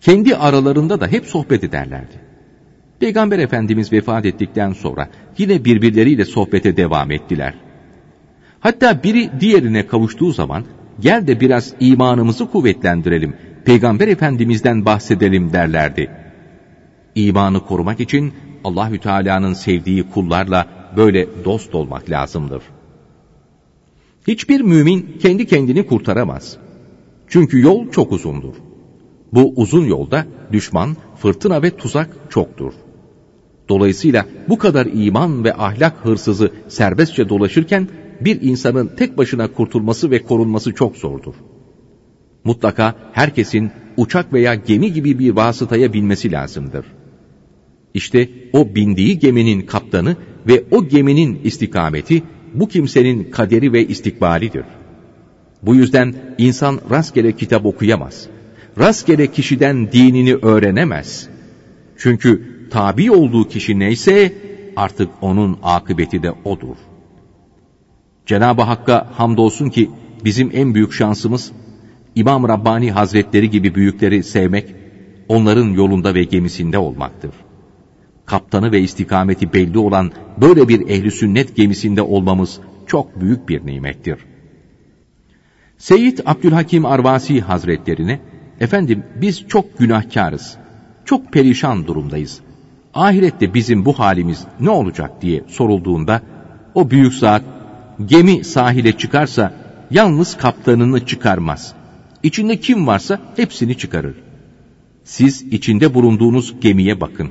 [0.01, 2.31] Kendi aralarında da hep sohbet ederlerdi.
[3.01, 7.55] Peygamber Efendimiz vefat ettikten sonra yine birbirleriyle sohbete devam ettiler.
[8.61, 10.65] Hatta biri diğerine kavuştuğu zaman
[11.01, 16.11] gel de biraz imanımızı kuvvetlendirelim, Peygamber Efendimiz'den bahsedelim derlerdi.
[17.15, 18.33] İmanı korumak için
[18.65, 22.63] Allahü Teala'nın sevdiği kullarla böyle dost olmak lazımdır.
[24.29, 26.57] Hiçbir mümin kendi kendini kurtaramaz.
[27.29, 28.55] Çünkü yol çok uzundur.
[29.33, 32.73] Bu uzun yolda düşman, fırtına ve tuzak çoktur.
[33.69, 37.89] Dolayısıyla bu kadar iman ve ahlak hırsızı serbestçe dolaşırken
[38.21, 41.35] bir insanın tek başına kurtulması ve korunması çok zordur.
[42.45, 46.87] Mutlaka herkesin uçak veya gemi gibi bir vasıtaya binmesi lazımdır.
[47.95, 52.23] İşte o bindiği geminin kaptanı ve o geminin istikameti
[52.55, 54.65] bu kimsenin kaderi ve istikbalidir.
[55.63, 58.27] Bu yüzden insan rastgele kitap okuyamaz.
[58.79, 61.29] Rastgele kişiden dinini öğrenemez.
[61.97, 64.33] Çünkü tabi olduğu kişi neyse
[64.77, 66.77] artık onun akıbeti de odur.
[68.27, 69.91] Cenab-ı Hakk'a hamdolsun ki
[70.25, 71.53] bizim en büyük şansımız
[72.15, 74.75] İmam Rabbani Hazretleri gibi büyükleri sevmek,
[75.29, 77.31] onların yolunda ve gemisinde olmaktır.
[78.27, 84.19] Kaptanı ve istikameti belli olan böyle bir ehli sünnet gemisinde olmamız çok büyük bir nimettir.
[85.79, 88.21] Seyyid Abdülhakim Arvasi Hazretlerine,
[88.61, 90.57] efendim biz çok günahkarız,
[91.05, 92.41] çok perişan durumdayız.
[92.95, 96.23] Ahirette bizim bu halimiz ne olacak diye sorulduğunda,
[96.75, 97.43] o büyük zat,
[98.07, 99.53] gemi sahile çıkarsa
[99.91, 101.75] yalnız kaptanını çıkarmaz.
[102.23, 104.15] İçinde kim varsa hepsini çıkarır.
[105.05, 107.31] Siz içinde bulunduğunuz gemiye bakın.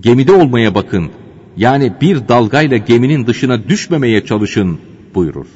[0.00, 1.10] Gemide olmaya bakın.
[1.56, 4.78] Yani bir dalgayla geminin dışına düşmemeye çalışın
[5.14, 5.46] buyurur.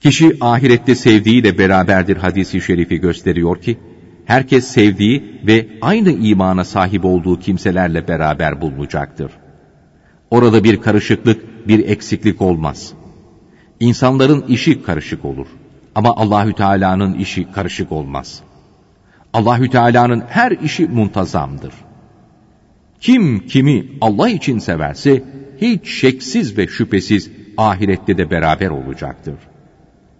[0.00, 3.78] Kişi ahirette sevdiğiyle beraberdir hadisi şerifi gösteriyor ki,
[4.24, 9.32] herkes sevdiği ve aynı imana sahip olduğu kimselerle beraber bulunacaktır.
[10.30, 12.92] Orada bir karışıklık, bir eksiklik olmaz.
[13.80, 15.46] İnsanların işi karışık olur.
[15.98, 18.40] Ama Allahü Teala'nın işi karışık olmaz.
[19.32, 21.72] Allahü Teala'nın her işi muntazamdır.
[23.00, 25.22] Kim kimi Allah için severse
[25.60, 29.34] hiç şeksiz ve şüphesiz ahirette de beraber olacaktır.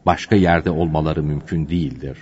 [0.07, 2.19] Başka yerde olmaları mümkün değildir.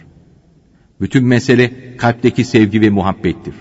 [1.01, 3.55] Bütün mesele kalpteki sevgi ve muhabbettir.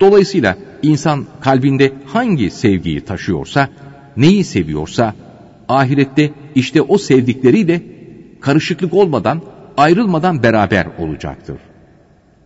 [0.00, 3.68] Dolayısıyla insan kalbinde hangi sevgiyi taşıyorsa,
[4.16, 5.14] neyi seviyorsa,
[5.68, 8.01] ahirette işte o sevdikleriyle
[8.42, 9.42] karışıklık olmadan,
[9.76, 11.56] ayrılmadan beraber olacaktır.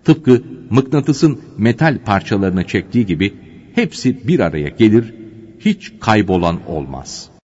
[0.04, 3.34] Tıpkı mıknatısın metal parçalarını çektiği gibi
[3.74, 5.14] hepsi bir araya gelir,
[5.60, 7.35] hiç kaybolan olmaz.''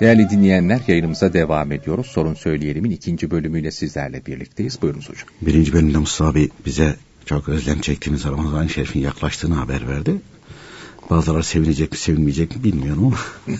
[0.00, 2.06] Değerli dinleyenler yayınımıza devam ediyoruz.
[2.06, 4.82] Sorun Söyleyelim'in ikinci bölümüyle sizlerle birlikteyiz.
[4.82, 5.28] Buyurunuz hocam.
[5.42, 10.14] Birinci bölümde Mustafa abi bize çok özlem çektiğimiz Ramazan-ı Şerif'in yaklaştığını haber verdi.
[11.10, 13.16] Bazıları sevinecek mi sevinmeyecek mi bilmiyorum ama.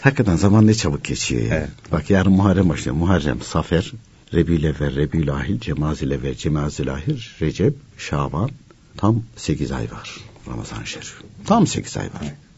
[0.00, 1.56] Hakikaten zaman ne çabuk geçiyor ya.
[1.56, 1.68] Evet.
[1.92, 2.96] Bak yarın Muharrem başlıyor.
[2.96, 3.92] Muharrem, Safer,
[4.34, 8.50] Rebülevvel, Rebülahil, Cemazilevvel, Cemazilahir, Recep, Şaban.
[8.96, 10.16] Tam sekiz ay var
[10.48, 11.14] Ramazan-ı Şerif.
[11.46, 12.20] Tam sekiz ay var.
[12.22, 12.51] Evet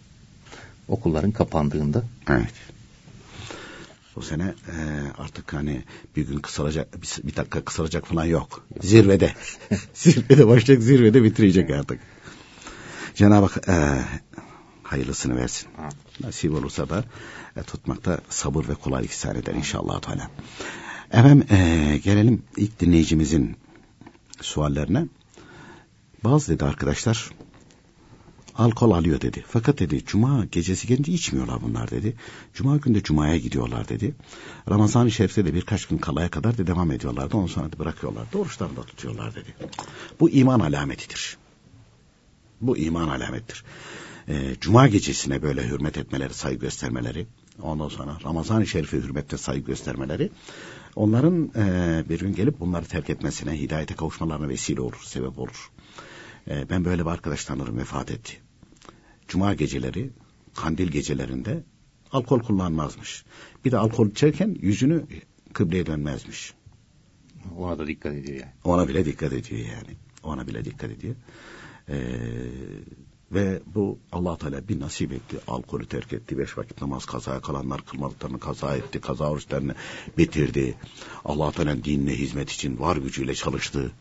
[0.88, 2.05] okulların kapandığında.
[2.29, 2.55] Evet.
[4.16, 4.77] Bu sene e,
[5.18, 5.85] artık hani
[6.16, 8.66] bir gün kısalacak, bir, bir dakika kısalacak falan yok.
[8.81, 9.35] Zirvede.
[9.94, 12.01] zirvede başlayacak, zirvede bitirecek artık.
[13.14, 14.05] Cenab-ı Hak e,
[14.83, 15.68] hayırlısını versin.
[16.20, 17.05] Nasip olursa da
[17.57, 20.01] e, tutmakta sabır ve kolaylık ihsan eder inşallah.
[20.01, 20.31] Teala.
[21.11, 23.57] Efendim e, gelelim ilk dinleyicimizin
[24.40, 25.07] suallerine.
[26.25, 27.31] Bazı dedi arkadaşlar
[28.57, 29.45] alkol alıyor dedi.
[29.49, 32.17] Fakat dedi cuma gecesi gelince içmiyorlar bunlar dedi.
[32.55, 34.14] Cuma günde cumaya gidiyorlar dedi.
[34.71, 37.37] Ramazan-ı Şerif'te de birkaç gün kalaya kadar da devam ediyorlardı.
[37.37, 38.38] Ondan sonra da bırakıyorlardı.
[38.38, 39.55] Oruçlarını da tutuyorlar dedi.
[40.21, 41.37] Bu iman alametidir.
[42.61, 43.64] Bu iman alamettir.
[44.29, 47.27] Ee, cuma gecesine böyle hürmet etmeleri, saygı göstermeleri,
[47.62, 50.31] ondan sonra Ramazan-ı Şerif'e hürmette saygı göstermeleri,
[50.97, 55.71] onların e, bir gün gelip bunları terk etmesine, hidayete kavuşmalarına vesile olur, sebep olur.
[56.49, 58.43] E, ben böyle bir arkadaş tanırım vefat etti.
[59.28, 60.10] Cuma geceleri,
[60.54, 61.62] kandil gecelerinde
[62.12, 63.24] alkol kullanmazmış.
[63.64, 65.06] Bir de alkol içerken yüzünü
[65.52, 66.54] kıbleye dönmezmiş.
[67.58, 68.52] Ona da dikkat ediyor yani.
[68.64, 69.96] Ona bile dikkat ediyor yani.
[70.22, 71.14] Ona bile dikkat ediyor.
[71.88, 71.94] Ee,
[73.32, 75.37] Ve bu allah Teala bir nasip etti.
[75.46, 76.38] Alkolü terk etti.
[76.38, 79.00] Beş vakit namaz kazaya kalanlar kılmadıklarını kaza etti.
[79.00, 79.74] Kaza oruçlarını
[80.18, 80.74] bitirdi.
[81.24, 83.92] allah Teala'nın dinine hizmet için var gücüyle çalıştı.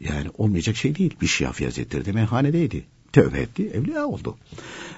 [0.00, 1.16] Yani olmayacak şey değil.
[1.20, 2.84] Bir Şiafi Hazretleri de meyhanedeydi.
[3.12, 4.36] Tövbe etti, evliya oldu.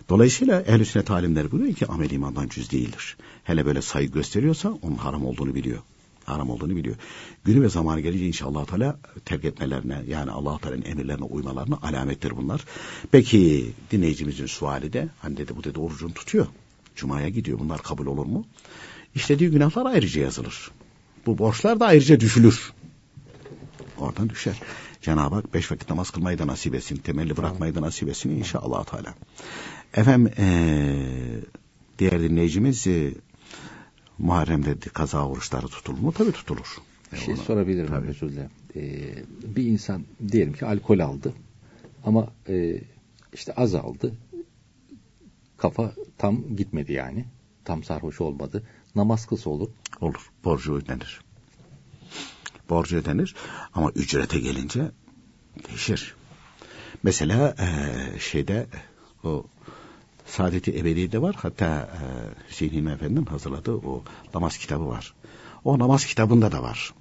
[0.08, 3.16] Dolayısıyla ehl-i sünnet alimleri buyuruyor ki amel imandan cüz değildir.
[3.44, 5.78] Hele böyle saygı gösteriyorsa onun haram olduğunu biliyor
[6.24, 6.96] haram olduğunu biliyor.
[7.44, 12.64] Günü ve zamanı gelince inşallah Teala terk etmelerine yani Allah Teala'nın emirlerine uymalarına alamettir bunlar.
[13.10, 16.46] Peki dinleyicimizin suali de hani dedi bu dedi orucunu tutuyor.
[16.96, 17.58] Cuma'ya gidiyor.
[17.58, 18.46] Bunlar kabul olur mu?
[19.14, 20.70] İşlediği günahlar ayrıca yazılır.
[21.26, 22.72] Bu borçlar da ayrıca düşülür.
[23.98, 24.60] Oradan düşer.
[25.04, 26.96] Cenab-ı Hak beş vakit namaz kılmayı da nasip etsin.
[26.96, 29.14] Temelli bırakmayı da nasip etsin inşallah Teala.
[29.94, 31.40] Efendim ee,
[31.98, 33.14] diğer dinleyicimiz e,
[34.18, 36.12] Muharrem'de kaza oruçları tutulur mu?
[36.12, 36.78] Tabii tutulur.
[37.12, 38.08] Bir şey sorabilirim Tabii.
[38.08, 38.50] özür dilerim.
[38.76, 39.14] Ee,
[39.56, 41.32] bir insan diyelim ki alkol aldı
[42.04, 42.80] ama e,
[43.32, 44.14] işte az aldı.
[45.56, 47.24] Kafa tam gitmedi yani.
[47.64, 48.62] Tam sarhoş olmadı.
[48.94, 49.68] Namaz kılsa olur.
[50.00, 50.30] Olur.
[50.44, 51.20] Borcu ödenir.
[52.70, 53.34] Borcu ödenir
[53.74, 54.90] ama ücrete gelince
[55.68, 56.14] değişir.
[57.02, 57.68] Mesela e,
[58.18, 58.66] şeyde
[59.24, 59.46] o
[60.26, 61.36] Saadeti Ebedi'de var.
[61.38, 62.02] Hatta e,
[62.50, 65.14] Hüseyin Efendi'nin hazırladığı o namaz kitabı var.
[65.64, 66.94] O namaz kitabında da var.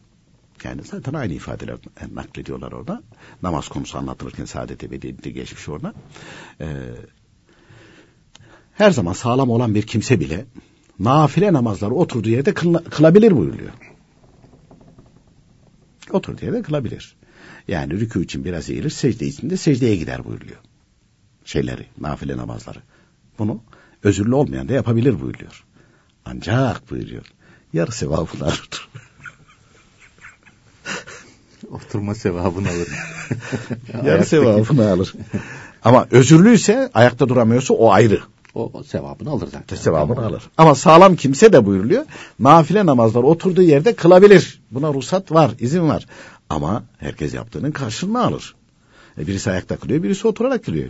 [0.63, 1.78] Yani zaten aynı ifadeler
[2.13, 3.04] naklediyorlar orada.
[3.41, 5.93] Namaz konusu anlatılırken Saadet Ebedi'de geçmiş orada.
[6.62, 6.65] Ee,
[8.73, 10.45] her zaman sağlam olan bir kimse bile
[10.99, 13.71] nafile namazları oturduğu yerde kıl, kılabilir buyuruyor.
[16.13, 17.15] Oturduğu yerde kılabilir.
[17.67, 20.58] Yani rükû için biraz eğilir, secde için de secdeye gider buyuruyor.
[21.45, 22.80] Şeyleri, nafile namazları.
[23.39, 23.62] Bunu
[24.04, 25.63] özürlü olmayan da yapabilir buyuruyor.
[26.26, 27.26] Ancak buyuruyor.
[27.73, 28.69] Yarı sevabını alır.
[31.71, 32.88] Oturma sevabını alır.
[34.06, 35.13] Yarı sevabını alır.
[35.84, 38.21] Ama özürlüyse ayakta duramıyorsa o ayrı.
[38.56, 39.76] O, sevabını alır zaten.
[39.76, 40.32] Sevabını tamam.
[40.32, 40.44] alır.
[40.58, 42.06] Ama sağlam kimse de buyuruluyor.
[42.39, 44.62] Nafile namazlar oturduğu yerde kılabilir.
[44.72, 46.06] Buna ruhsat var, izin var.
[46.50, 48.56] Ama herkes yaptığının karşılığını alır.
[49.18, 50.89] E, birisi ayakta kılıyor, birisi oturarak kılıyor.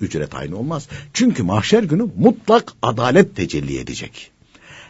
[0.00, 0.88] Ücret aynı olmaz.
[1.12, 4.30] Çünkü mahşer günü mutlak adalet tecelli edecek.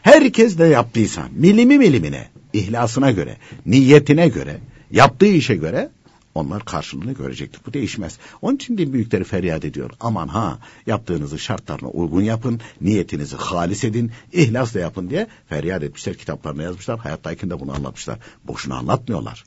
[0.02, 4.56] Herkes de yaptıysa milimi milimine, ihlasına göre, niyetine göre,
[4.90, 5.90] yaptığı işe göre
[6.34, 7.60] onlar karşılığını görecektir.
[7.66, 8.18] Bu değişmez.
[8.42, 9.90] Onun için din büyükleri feryat ediyor.
[10.00, 16.62] Aman ha yaptığınızı şartlarına uygun yapın, niyetinizi halis edin, ihlasla yapın diye feryat etmişler, kitaplarına
[16.62, 16.98] yazmışlar.
[16.98, 18.18] Hayattayken de bunu anlatmışlar.
[18.44, 19.44] Boşuna anlatmıyorlar.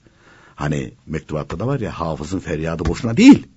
[0.55, 3.47] Hani mektubatta da var ya hafızın feryadı boşuna değil.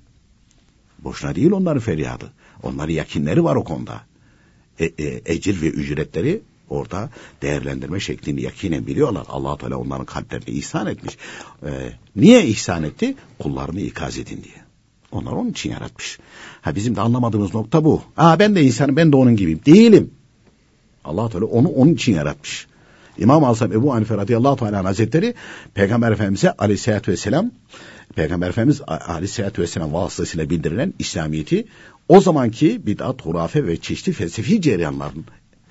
[0.99, 2.33] Boşuna değil onların feryadı.
[2.63, 4.01] Onların yakinleri var o konuda.
[4.79, 7.11] E, e, ecir ve ücretleri orada
[7.43, 9.27] değerlendirme şeklini yakinen biliyorlar.
[9.29, 11.17] allah Teala onların kalplerine ihsan etmiş.
[11.67, 11.71] E,
[12.17, 13.15] niye ihsan etti?
[13.39, 14.65] Kullarını ikaz edin diye.
[15.13, 16.19] Onlar onun için yaratmış.
[16.61, 18.03] Ha bizim de anlamadığımız nokta bu.
[18.17, 19.61] Aa ben de insanım, ben de onun gibiyim.
[19.67, 20.11] Değilim.
[21.05, 22.67] allah Teala onu onun için yaratmış.
[23.19, 25.35] İmam-ı Azam Ebu Hanife radıyallahu teala hazretleri
[25.75, 27.51] Peygamber Efendimiz'e aleyhissalatü vesselam
[28.15, 31.67] Peygamber Efendimiz aleyhissalatü vesselam vasıtasıyla bildirilen İslamiyet'i
[32.09, 35.25] o zamanki bid'at, hurafe ve çeşitli felsefi cereyanların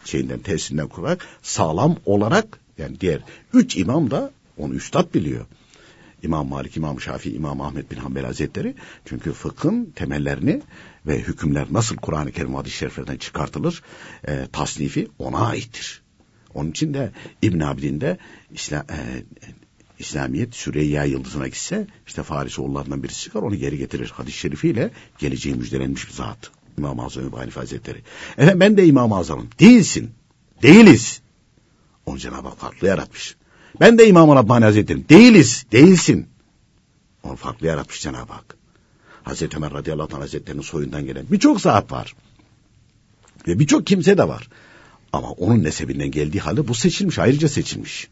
[0.05, 3.21] şeyinden tesirinden kurarak sağlam olarak yani diğer
[3.53, 5.45] üç imam da onu üstad biliyor.
[6.23, 10.61] İmam Malik, İmam Şafii, İmam Ahmet bin Hanbel Hazretleri çünkü fıkhın temellerini
[11.07, 13.83] ve hükümler nasıl Kur'an-ı Kerim hadis-i şeriflerden çıkartılır
[14.27, 16.01] e, tasnifi ona aittir.
[16.53, 18.17] Onun için de İbn Abidin
[18.51, 19.23] İslam, e,
[19.99, 24.11] İslamiyet Süreyya yıldızına gitse işte Farisi oğullarından birisi çıkar onu geri getirir.
[24.15, 26.51] Hadis-i şerifiyle geleceği müjdelenmiş bir zat.
[26.79, 28.01] İmam-ı Azam Ebu Hanife Hazretleri.
[28.37, 29.49] Efendim ben de İmam-ı Azam'ım.
[29.59, 30.11] Değilsin.
[30.61, 31.21] Değiliz.
[32.05, 33.35] Onu Cenab-ı Hak farklı yaratmış.
[33.79, 35.05] Ben de İmam-ı Rabbani Hazretleri'm.
[35.09, 35.65] Değiliz.
[35.71, 36.27] Değilsin.
[37.23, 38.57] Onu farklı yaratmış Cenab-ı Hak.
[39.23, 42.15] Hazreti Ömer radıyallahu anh hazretlerinin soyundan gelen birçok zat var.
[43.47, 44.49] Ve birçok kimse de var.
[45.13, 48.07] Ama onun nesebinden geldiği halde bu seçilmiş, ayrıca seçilmiş.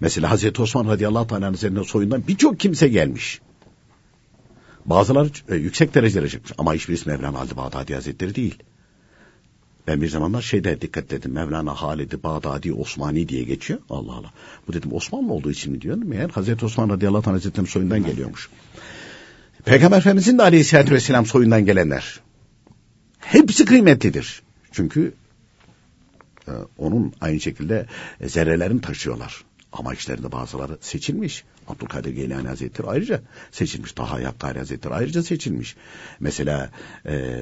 [0.00, 3.40] Mesela Hazreti Osman radıyallahu anh'ın soyundan birçok kimse gelmiş.
[4.84, 8.62] Bazıları e, yüksek derecelere çıkmış ama hiçbirisi Mevlana Halid Bağdadi Hazretleri değil.
[9.86, 11.32] Ben bir zamanlar şeyde dikkat ettim.
[11.32, 13.80] Mevlana Halid Bağdadi Osmani diye geçiyor.
[13.90, 14.32] Allah Allah.
[14.68, 15.96] Bu dedim Osmanlı olduğu için mi diyor?
[15.96, 18.48] Meğer Hazreti Osman radıyallahu anh hazretleri'nin soyundan geliyormuş.
[19.64, 22.20] Peygamber Efendimizin de aleyhissalatü vesselam soyundan gelenler.
[23.18, 24.42] Hepsi kıymetlidir.
[24.72, 25.12] Çünkü
[26.48, 27.86] e, onun aynı şekilde
[28.26, 29.44] zerrelerini taşıyorlar.
[29.72, 31.44] Ama içlerinde bazıları seçilmiş.
[31.68, 33.92] Abdülkadir Geylani Hazretleri ayrıca seçilmiş.
[33.92, 35.76] Taha Yakkari Hazretleri ayrıca seçilmiş.
[36.20, 36.70] Mesela
[37.06, 37.40] e,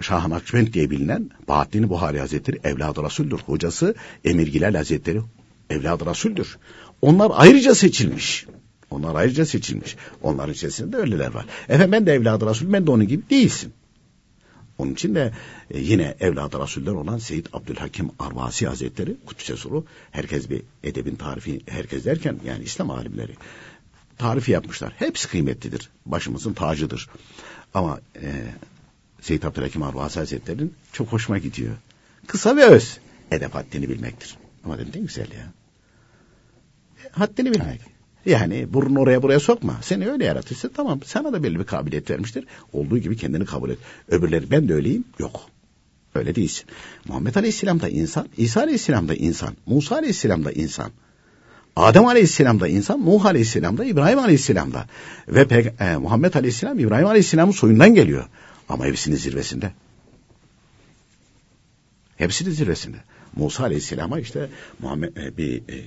[0.00, 3.38] Şah Nakşibend diye bilinen Bahattin Buhari Hazretleri evladı Resul'dür.
[3.38, 3.94] Hocası
[4.24, 5.20] Emir Gilal Hazretleri
[5.70, 6.58] evladı Resul'dür.
[7.02, 8.46] Onlar ayrıca seçilmiş.
[8.90, 9.96] Onlar ayrıca seçilmiş.
[10.22, 11.46] Onların içerisinde öyleler var.
[11.68, 13.72] Efendim ben de evladı Resul, ben de onun gibi değilsin.
[14.78, 15.32] Onun için de
[15.70, 21.60] e, yine evladı Resuller olan Seyyid Abdülhakim Arvasi Hazretleri Kudüs'e soru herkes bir edebin tarifi
[21.66, 23.32] herkes derken yani İslam alimleri
[24.18, 24.92] tarifi yapmışlar.
[24.98, 25.90] Hepsi kıymetlidir.
[26.06, 27.08] Başımızın tacıdır.
[27.74, 28.44] Ama e,
[29.20, 31.74] Seyyid Abdülhakim Arvasi Hazretleri'nin çok hoşuma gidiyor.
[32.26, 32.98] Kısa ve öz.
[33.30, 34.36] Edep haddini bilmektir.
[34.64, 35.52] Ama dedim ne güzel ya.
[37.04, 37.93] E, haddini bilmek.
[38.26, 39.78] Yani burnunu oraya buraya sokma.
[39.82, 42.44] Seni öyle yaratırsa tamam sana da belli bir kabiliyet vermiştir.
[42.72, 43.78] Olduğu gibi kendini kabul et.
[44.08, 45.04] Öbürleri ben de öyleyim.
[45.18, 45.40] Yok.
[46.14, 46.64] Öyle değilsin.
[47.08, 48.28] Muhammed Aleyhisselam da insan.
[48.36, 49.54] İsa Aleyhisselam da insan.
[49.66, 50.90] Musa Aleyhisselam da insan.
[51.76, 54.86] Adem Aleyhisselam da insan, Nuh Aleyhisselam da, İbrahim Aleyhisselam da.
[55.28, 58.24] Ve Peyg- e, Muhammed Aleyhisselam İbrahim Aleyhisselam'ın soyundan geliyor.
[58.68, 59.72] Ama hepsinin zirvesinde.
[62.16, 62.96] Hepsinin zirvesinde.
[63.36, 64.48] Musa Aleyhisselam'a işte
[64.78, 65.82] Muhammed e, bir e,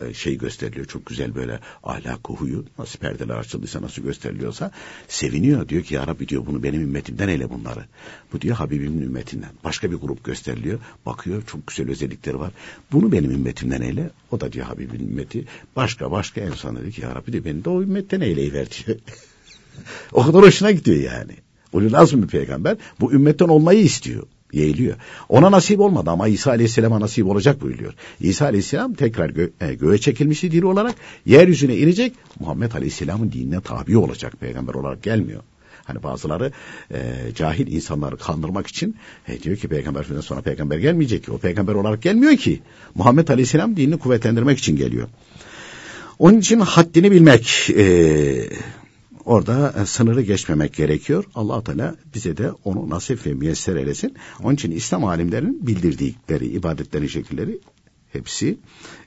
[0.00, 0.86] e, şey gösteriliyor.
[0.86, 4.70] Çok güzel böyle ahlakı huyu nasıl perdeler açıldıysa nasıl gösteriliyorsa
[5.08, 5.68] seviniyor.
[5.68, 7.84] Diyor ki ya Rabbi diyor bunu benim ümmetimden eyle bunları.
[8.32, 9.50] Bu diyor Habibimin ümmetinden.
[9.64, 10.78] Başka bir grup gösteriliyor.
[11.06, 12.52] Bakıyor çok güzel özellikleri var.
[12.92, 14.10] Bunu benim ümmetimden eyle.
[14.30, 15.44] O da diyor Habibimin ümmeti.
[15.76, 18.98] Başka başka insan dedi ki ya Rabbi diyor beni de o ümmetten eyleyiver diyor.
[20.12, 21.32] o kadar hoşuna gidiyor yani.
[21.72, 24.22] Ulul azm bir peygamber bu ümmetten olmayı istiyor
[24.52, 24.96] yeğliyor.
[25.28, 27.94] Ona nasip olmadı ama İsa Aleyhisselam'a nasip olacak buyuruyor.
[28.20, 30.94] İsa Aleyhisselam tekrar gö e, göğe çekilmişti diri olarak
[31.26, 32.12] yeryüzüne inecek.
[32.40, 35.42] Muhammed Aleyhisselam'ın dinine tabi olacak peygamber olarak gelmiyor.
[35.84, 36.52] Hani bazıları
[36.90, 36.98] e,
[37.34, 38.96] cahil insanları kandırmak için
[39.28, 41.32] e, diyor ki peygamber sonra peygamber gelmeyecek ki.
[41.32, 42.60] O peygamber olarak gelmiyor ki.
[42.94, 45.08] Muhammed Aleyhisselam dinini kuvvetlendirmek için geliyor.
[46.18, 47.84] Onun için haddini bilmek, e,
[49.26, 51.24] orada e, sınırı geçmemek gerekiyor.
[51.34, 54.14] allah Teala bize de onu nasip ve müyesser eylesin.
[54.42, 57.60] Onun için İslam alimlerinin bildirdikleri ibadetlerin şekilleri
[58.12, 58.58] hepsi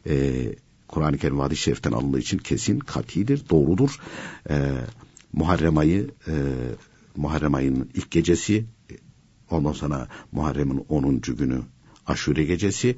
[0.09, 0.45] e,
[0.88, 3.99] Kur'an-ı Kerim hadis-i şeriften alındığı için kesin, katidir, doğrudur.
[4.49, 4.72] E,
[5.34, 6.34] Muharrem ayı, e,
[7.15, 8.65] Muharrem ayının ilk gecesi,
[9.49, 11.22] ondan sonra Muharrem'in 10.
[11.22, 11.61] günü
[12.07, 12.95] aşure gecesi,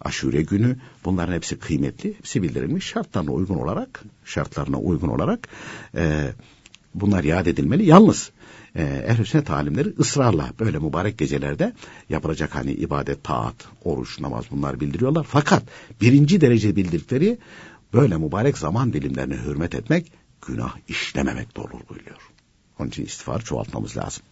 [0.00, 5.48] aşure günü bunların hepsi kıymetli, hepsi bildirilmiş şartlarına uygun olarak, şartlarına uygun olarak
[5.94, 6.32] e,
[6.94, 7.86] bunlar yad edilmeli.
[7.86, 8.30] Yalnız
[8.76, 11.72] e, ehl sünnet alimleri ısrarla böyle mübarek gecelerde
[12.08, 15.26] yapılacak hani ibadet, taat, oruç, namaz bunlar bildiriyorlar.
[15.28, 15.62] Fakat
[16.00, 17.38] birinci derece bildirdikleri
[17.92, 20.12] böyle mübarek zaman dilimlerine hürmet etmek,
[20.46, 22.18] günah işlememek de olur buyuruyor.
[22.78, 24.22] Onun için istiğfar çoğaltmamız lazım.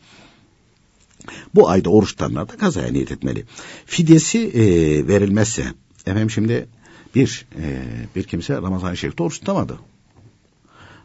[1.54, 3.44] Bu ayda oruç da kazaya niyet etmeli.
[3.86, 4.62] Fidyesi e,
[5.08, 5.64] verilmezse,
[6.06, 6.68] efendim şimdi
[7.14, 7.82] bir e,
[8.16, 9.78] bir kimse Ramazan-ı Şerif'te oruç tutamadı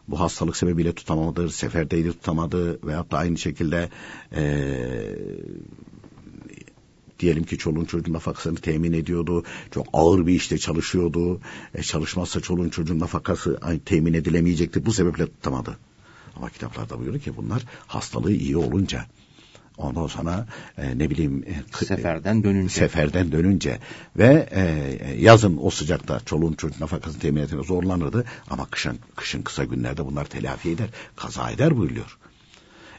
[0.08, 3.90] bu hastalık sebebiyle tutamadı, seferdeydi tutamadı veyahut da aynı şekilde
[4.36, 5.14] ee,
[7.20, 9.44] diyelim ki çoluğun çocuğun nafakasını temin ediyordu.
[9.70, 11.40] Çok ağır bir işte çalışıyordu.
[11.74, 14.86] E, çalışmazsa çoluğun çocuğun nafakası temin edilemeyecekti.
[14.86, 15.78] Bu sebeple tutamadı.
[16.36, 19.06] Ama kitaplarda buyuruyor ki bunlar hastalığı iyi olunca
[19.78, 20.46] Ondan sonra
[20.78, 23.78] e, ne bileyim e, seferden dönünce seferden dönünce
[24.16, 24.62] ve e,
[25.18, 30.24] yazın o sıcakta çoluğun çocuğun nafakasını temin etmeye zorlanırdı ama kışın kışın kısa günlerde bunlar
[30.24, 32.18] telafi eder, kaza eder buyuruyor.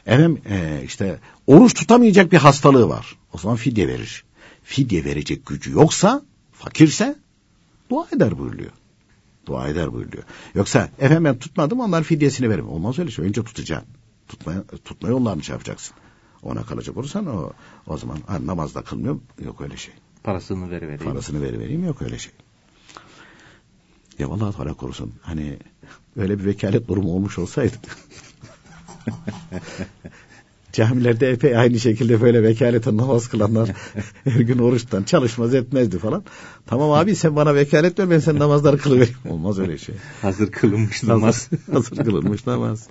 [0.06, 3.16] Efendim e, işte oruç tutamayacak bir hastalığı var.
[3.32, 4.24] O zaman fidye verir.
[4.64, 6.22] Fidye verecek gücü yoksa,
[6.52, 7.16] fakirse
[7.90, 8.70] dua eder buyuruyor.
[9.46, 10.24] Dua eder buyuruyor.
[10.54, 12.68] Yoksa efendim ben tutmadım onlar fidyesini verim.
[12.68, 13.24] Olmaz öyle şey.
[13.24, 13.88] Önce tutacaksın.
[14.28, 15.96] Tutmaya, tutma yollarını şey yapacaksın.
[16.42, 17.52] Ona kalacak olursan o,
[17.86, 19.22] o zaman ha, namazda kılmıyorum.
[19.44, 19.94] Yok öyle şey.
[20.24, 21.12] Parasını veri vereyim.
[21.12, 22.32] Parasını veri vereyim yok öyle şey.
[24.18, 25.12] Ya vallahi Teala korusun.
[25.22, 25.58] Hani
[26.16, 27.76] öyle bir vekalet durumu olmuş olsaydı.
[30.72, 33.70] camilerde epey aynı şekilde böyle vekaleten namaz kılanlar
[34.24, 36.24] her gün oruçtan çalışmaz etmezdi falan.
[36.66, 39.18] Tamam abi sen bana vekalet ver ben sen namazları kılıvereyim.
[39.28, 39.94] Olmaz öyle şey.
[40.22, 41.48] Hazır kılınmış namaz.
[41.50, 42.88] hazır, hazır kılınmış namaz.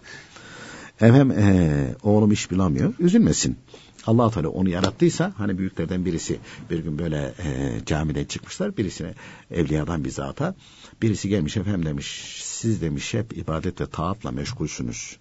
[1.01, 2.93] Efendim e, oğlum iş bulamıyor.
[2.99, 3.57] Üzülmesin.
[4.05, 6.39] allah Teala onu yarattıysa hani büyüklerden birisi
[6.69, 9.13] bir gün böyle e, camiden çıkmışlar birisine
[9.51, 10.55] evliyadan bir zata
[11.01, 15.17] birisi gelmiş efendim demiş siz demiş hep ibadet ve taatla meşgulsünüz.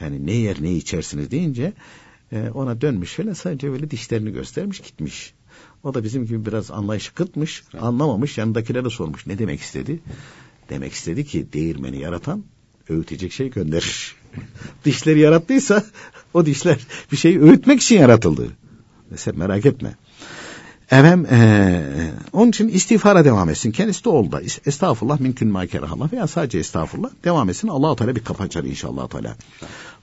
[0.00, 1.72] Yani ne yer ne içersiniz deyince
[2.32, 5.34] e, ona dönmüş falan sadece böyle dişlerini göstermiş gitmiş.
[5.82, 10.00] O da bizim gibi biraz anlayışı kıtmış, anlamamış, yanındakilere sormuş ne demek istedi.
[10.70, 12.44] Demek istedi ki değirmeni yaratan
[12.90, 14.14] öğütecek şey gönderir.
[14.84, 15.84] dişleri yarattıysa
[16.34, 16.78] o dişler
[17.12, 18.48] bir şeyi öğütmek için yaratıldı.
[19.16, 19.94] Sen merak etme.
[20.90, 23.72] Efendim ee, onun için istiğfara devam etsin.
[23.72, 24.40] Kendisi de oldu.
[24.66, 27.68] Estağfurullah mümkün makerahallah veya sadece estağfurullah devam etsin.
[27.68, 29.36] allah Teala bir kapı açar inşallah Teala.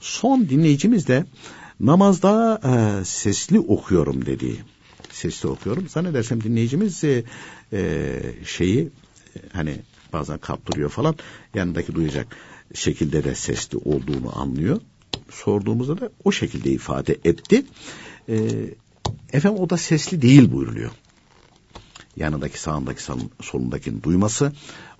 [0.00, 1.24] Son dinleyicimiz de
[1.80, 4.56] namazda e, sesli okuyorum dedi.
[5.12, 5.88] Sesli okuyorum.
[5.88, 7.24] Zannedersem dinleyicimiz e,
[7.72, 8.80] e, şeyi
[9.36, 9.76] e, hani
[10.12, 11.14] Bazen kaptırıyor falan.
[11.54, 12.36] Yanındaki duyacak
[12.74, 14.80] şekilde de sesli olduğunu anlıyor.
[15.30, 17.64] Sorduğumuzda da o şekilde ifade etti.
[18.28, 18.38] Ee,
[19.32, 20.90] efendim o da sesli değil buyuruluyor.
[22.16, 23.02] Yanındaki sağındaki
[23.42, 24.52] solundakini duyması,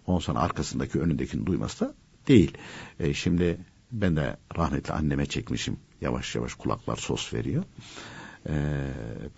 [0.06, 1.94] ondan sonra arkasındaki önündekini duyması da
[2.28, 2.52] değil.
[3.00, 3.58] Ee, şimdi
[3.92, 5.76] ben de rahmetli anneme çekmişim.
[6.00, 7.64] Yavaş yavaş kulaklar sos veriyor.
[8.48, 8.52] Ee,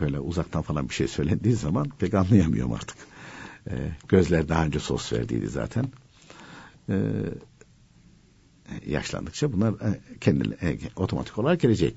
[0.01, 2.97] böyle uzaktan falan bir şey söylendiği zaman pek anlayamıyorum artık.
[3.70, 3.72] Ee,
[4.09, 5.85] gözler daha önce sos verdiydi zaten.
[6.89, 6.95] Ee,
[8.87, 11.95] yaşlandıkça bunlar e, kendine e, otomatik olarak gelecek.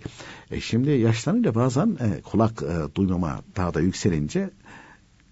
[0.52, 2.64] E, şimdi yaşlanınca bazen e, kulak
[2.96, 4.50] duymama daha da yükselince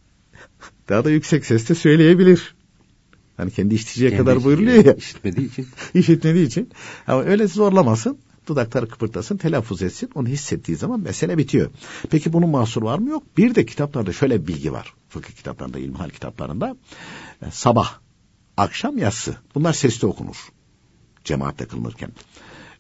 [0.89, 2.55] daha da yüksek sesle söyleyebilir.
[3.37, 4.93] Hani kendi işiteceği kadar buyuruluyor ya.
[4.93, 5.67] İşitmediği için.
[5.93, 6.69] işitmediği için.
[7.07, 8.17] Ama öyle zorlamasın.
[8.47, 10.09] Dudakları kıpırtasın, telaffuz etsin.
[10.15, 11.69] Onu hissettiği zaman mesele bitiyor.
[12.09, 13.09] Peki bunun mahsuru var mı?
[13.09, 13.23] Yok.
[13.37, 14.93] Bir de kitaplarda şöyle bir bilgi var.
[15.09, 16.75] Fıkıh kitaplarında, ilmihal kitaplarında.
[17.51, 17.99] Sabah,
[18.57, 19.35] akşam, yatsı.
[19.55, 20.51] Bunlar sesli okunur.
[21.23, 22.11] Cemaatle kılınırken.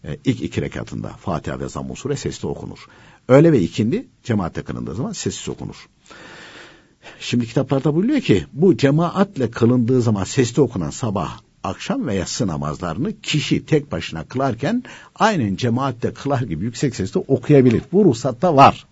[0.03, 2.87] E, ilk iki rekatında Fatiha ve Zamm-ı Sure sesli okunur.
[3.27, 5.87] Öğle ve ikindi cemaatle kılındığı zaman sessiz okunur.
[7.19, 13.21] Şimdi kitaplarda buyuruyor ki bu cemaatle kılındığı zaman sesli okunan sabah, akşam ve yatsı namazlarını
[13.21, 14.83] kişi tek başına kılarken
[15.15, 17.81] aynen cemaatte kılar gibi yüksek sesle okuyabilir.
[17.91, 18.85] Bu ruhsatta var.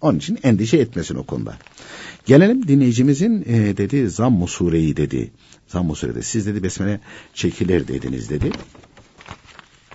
[0.00, 1.56] Onun için endişe etmesin o konuda.
[2.26, 5.32] Gelelim dinleyicimizin e, dedi Zamm-ı Sure'yi dedi.
[5.72, 7.00] Zamm-ı Sure'de siz dedi besmele
[7.34, 8.50] çekilir dediniz dedi.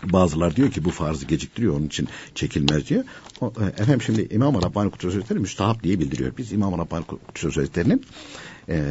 [0.04, 3.04] Bazılar diyor ki bu farzı geciktiriyor onun için çekilmez diyor.
[3.42, 6.32] O, e, efendim şimdi İmam-ı Rabbani Kudüs Hazretleri müstahap diye bildiriyor.
[6.38, 8.06] Biz İmam-ı Rabbani Kudüs Hazretleri'nin
[8.70, 8.84] e,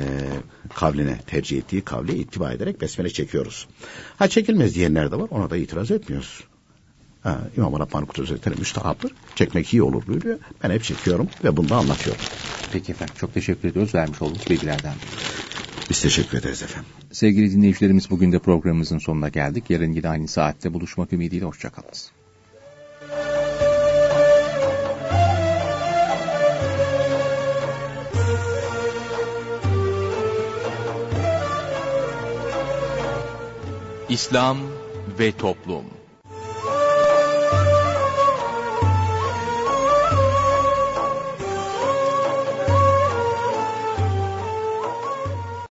[0.74, 3.66] kavline tercih ettiği kavle ittiba ederek besmele çekiyoruz.
[4.16, 6.44] Ha çekilmez diyenler de var ona da itiraz etmiyoruz.
[7.22, 9.12] Ha, İmam-ı Rabbani Kudüs Hazretleri müstahaptır.
[9.34, 10.38] Çekmek iyi olur buyuruyor.
[10.62, 12.22] Ben hep çekiyorum ve bunu da anlatıyorum.
[12.72, 14.94] Peki efendim çok teşekkür ediyoruz vermiş olduğunuz bilgilerden.
[15.90, 16.90] Biz teşekkür ederiz efendim.
[17.12, 19.70] Sevgili dinleyicilerimiz bugün de programımızın sonuna geldik.
[19.70, 22.12] Yarın yine aynı saatte buluşmak ümidiyle hoşçakalınız.
[34.08, 34.58] İslam
[35.18, 35.84] ve Toplum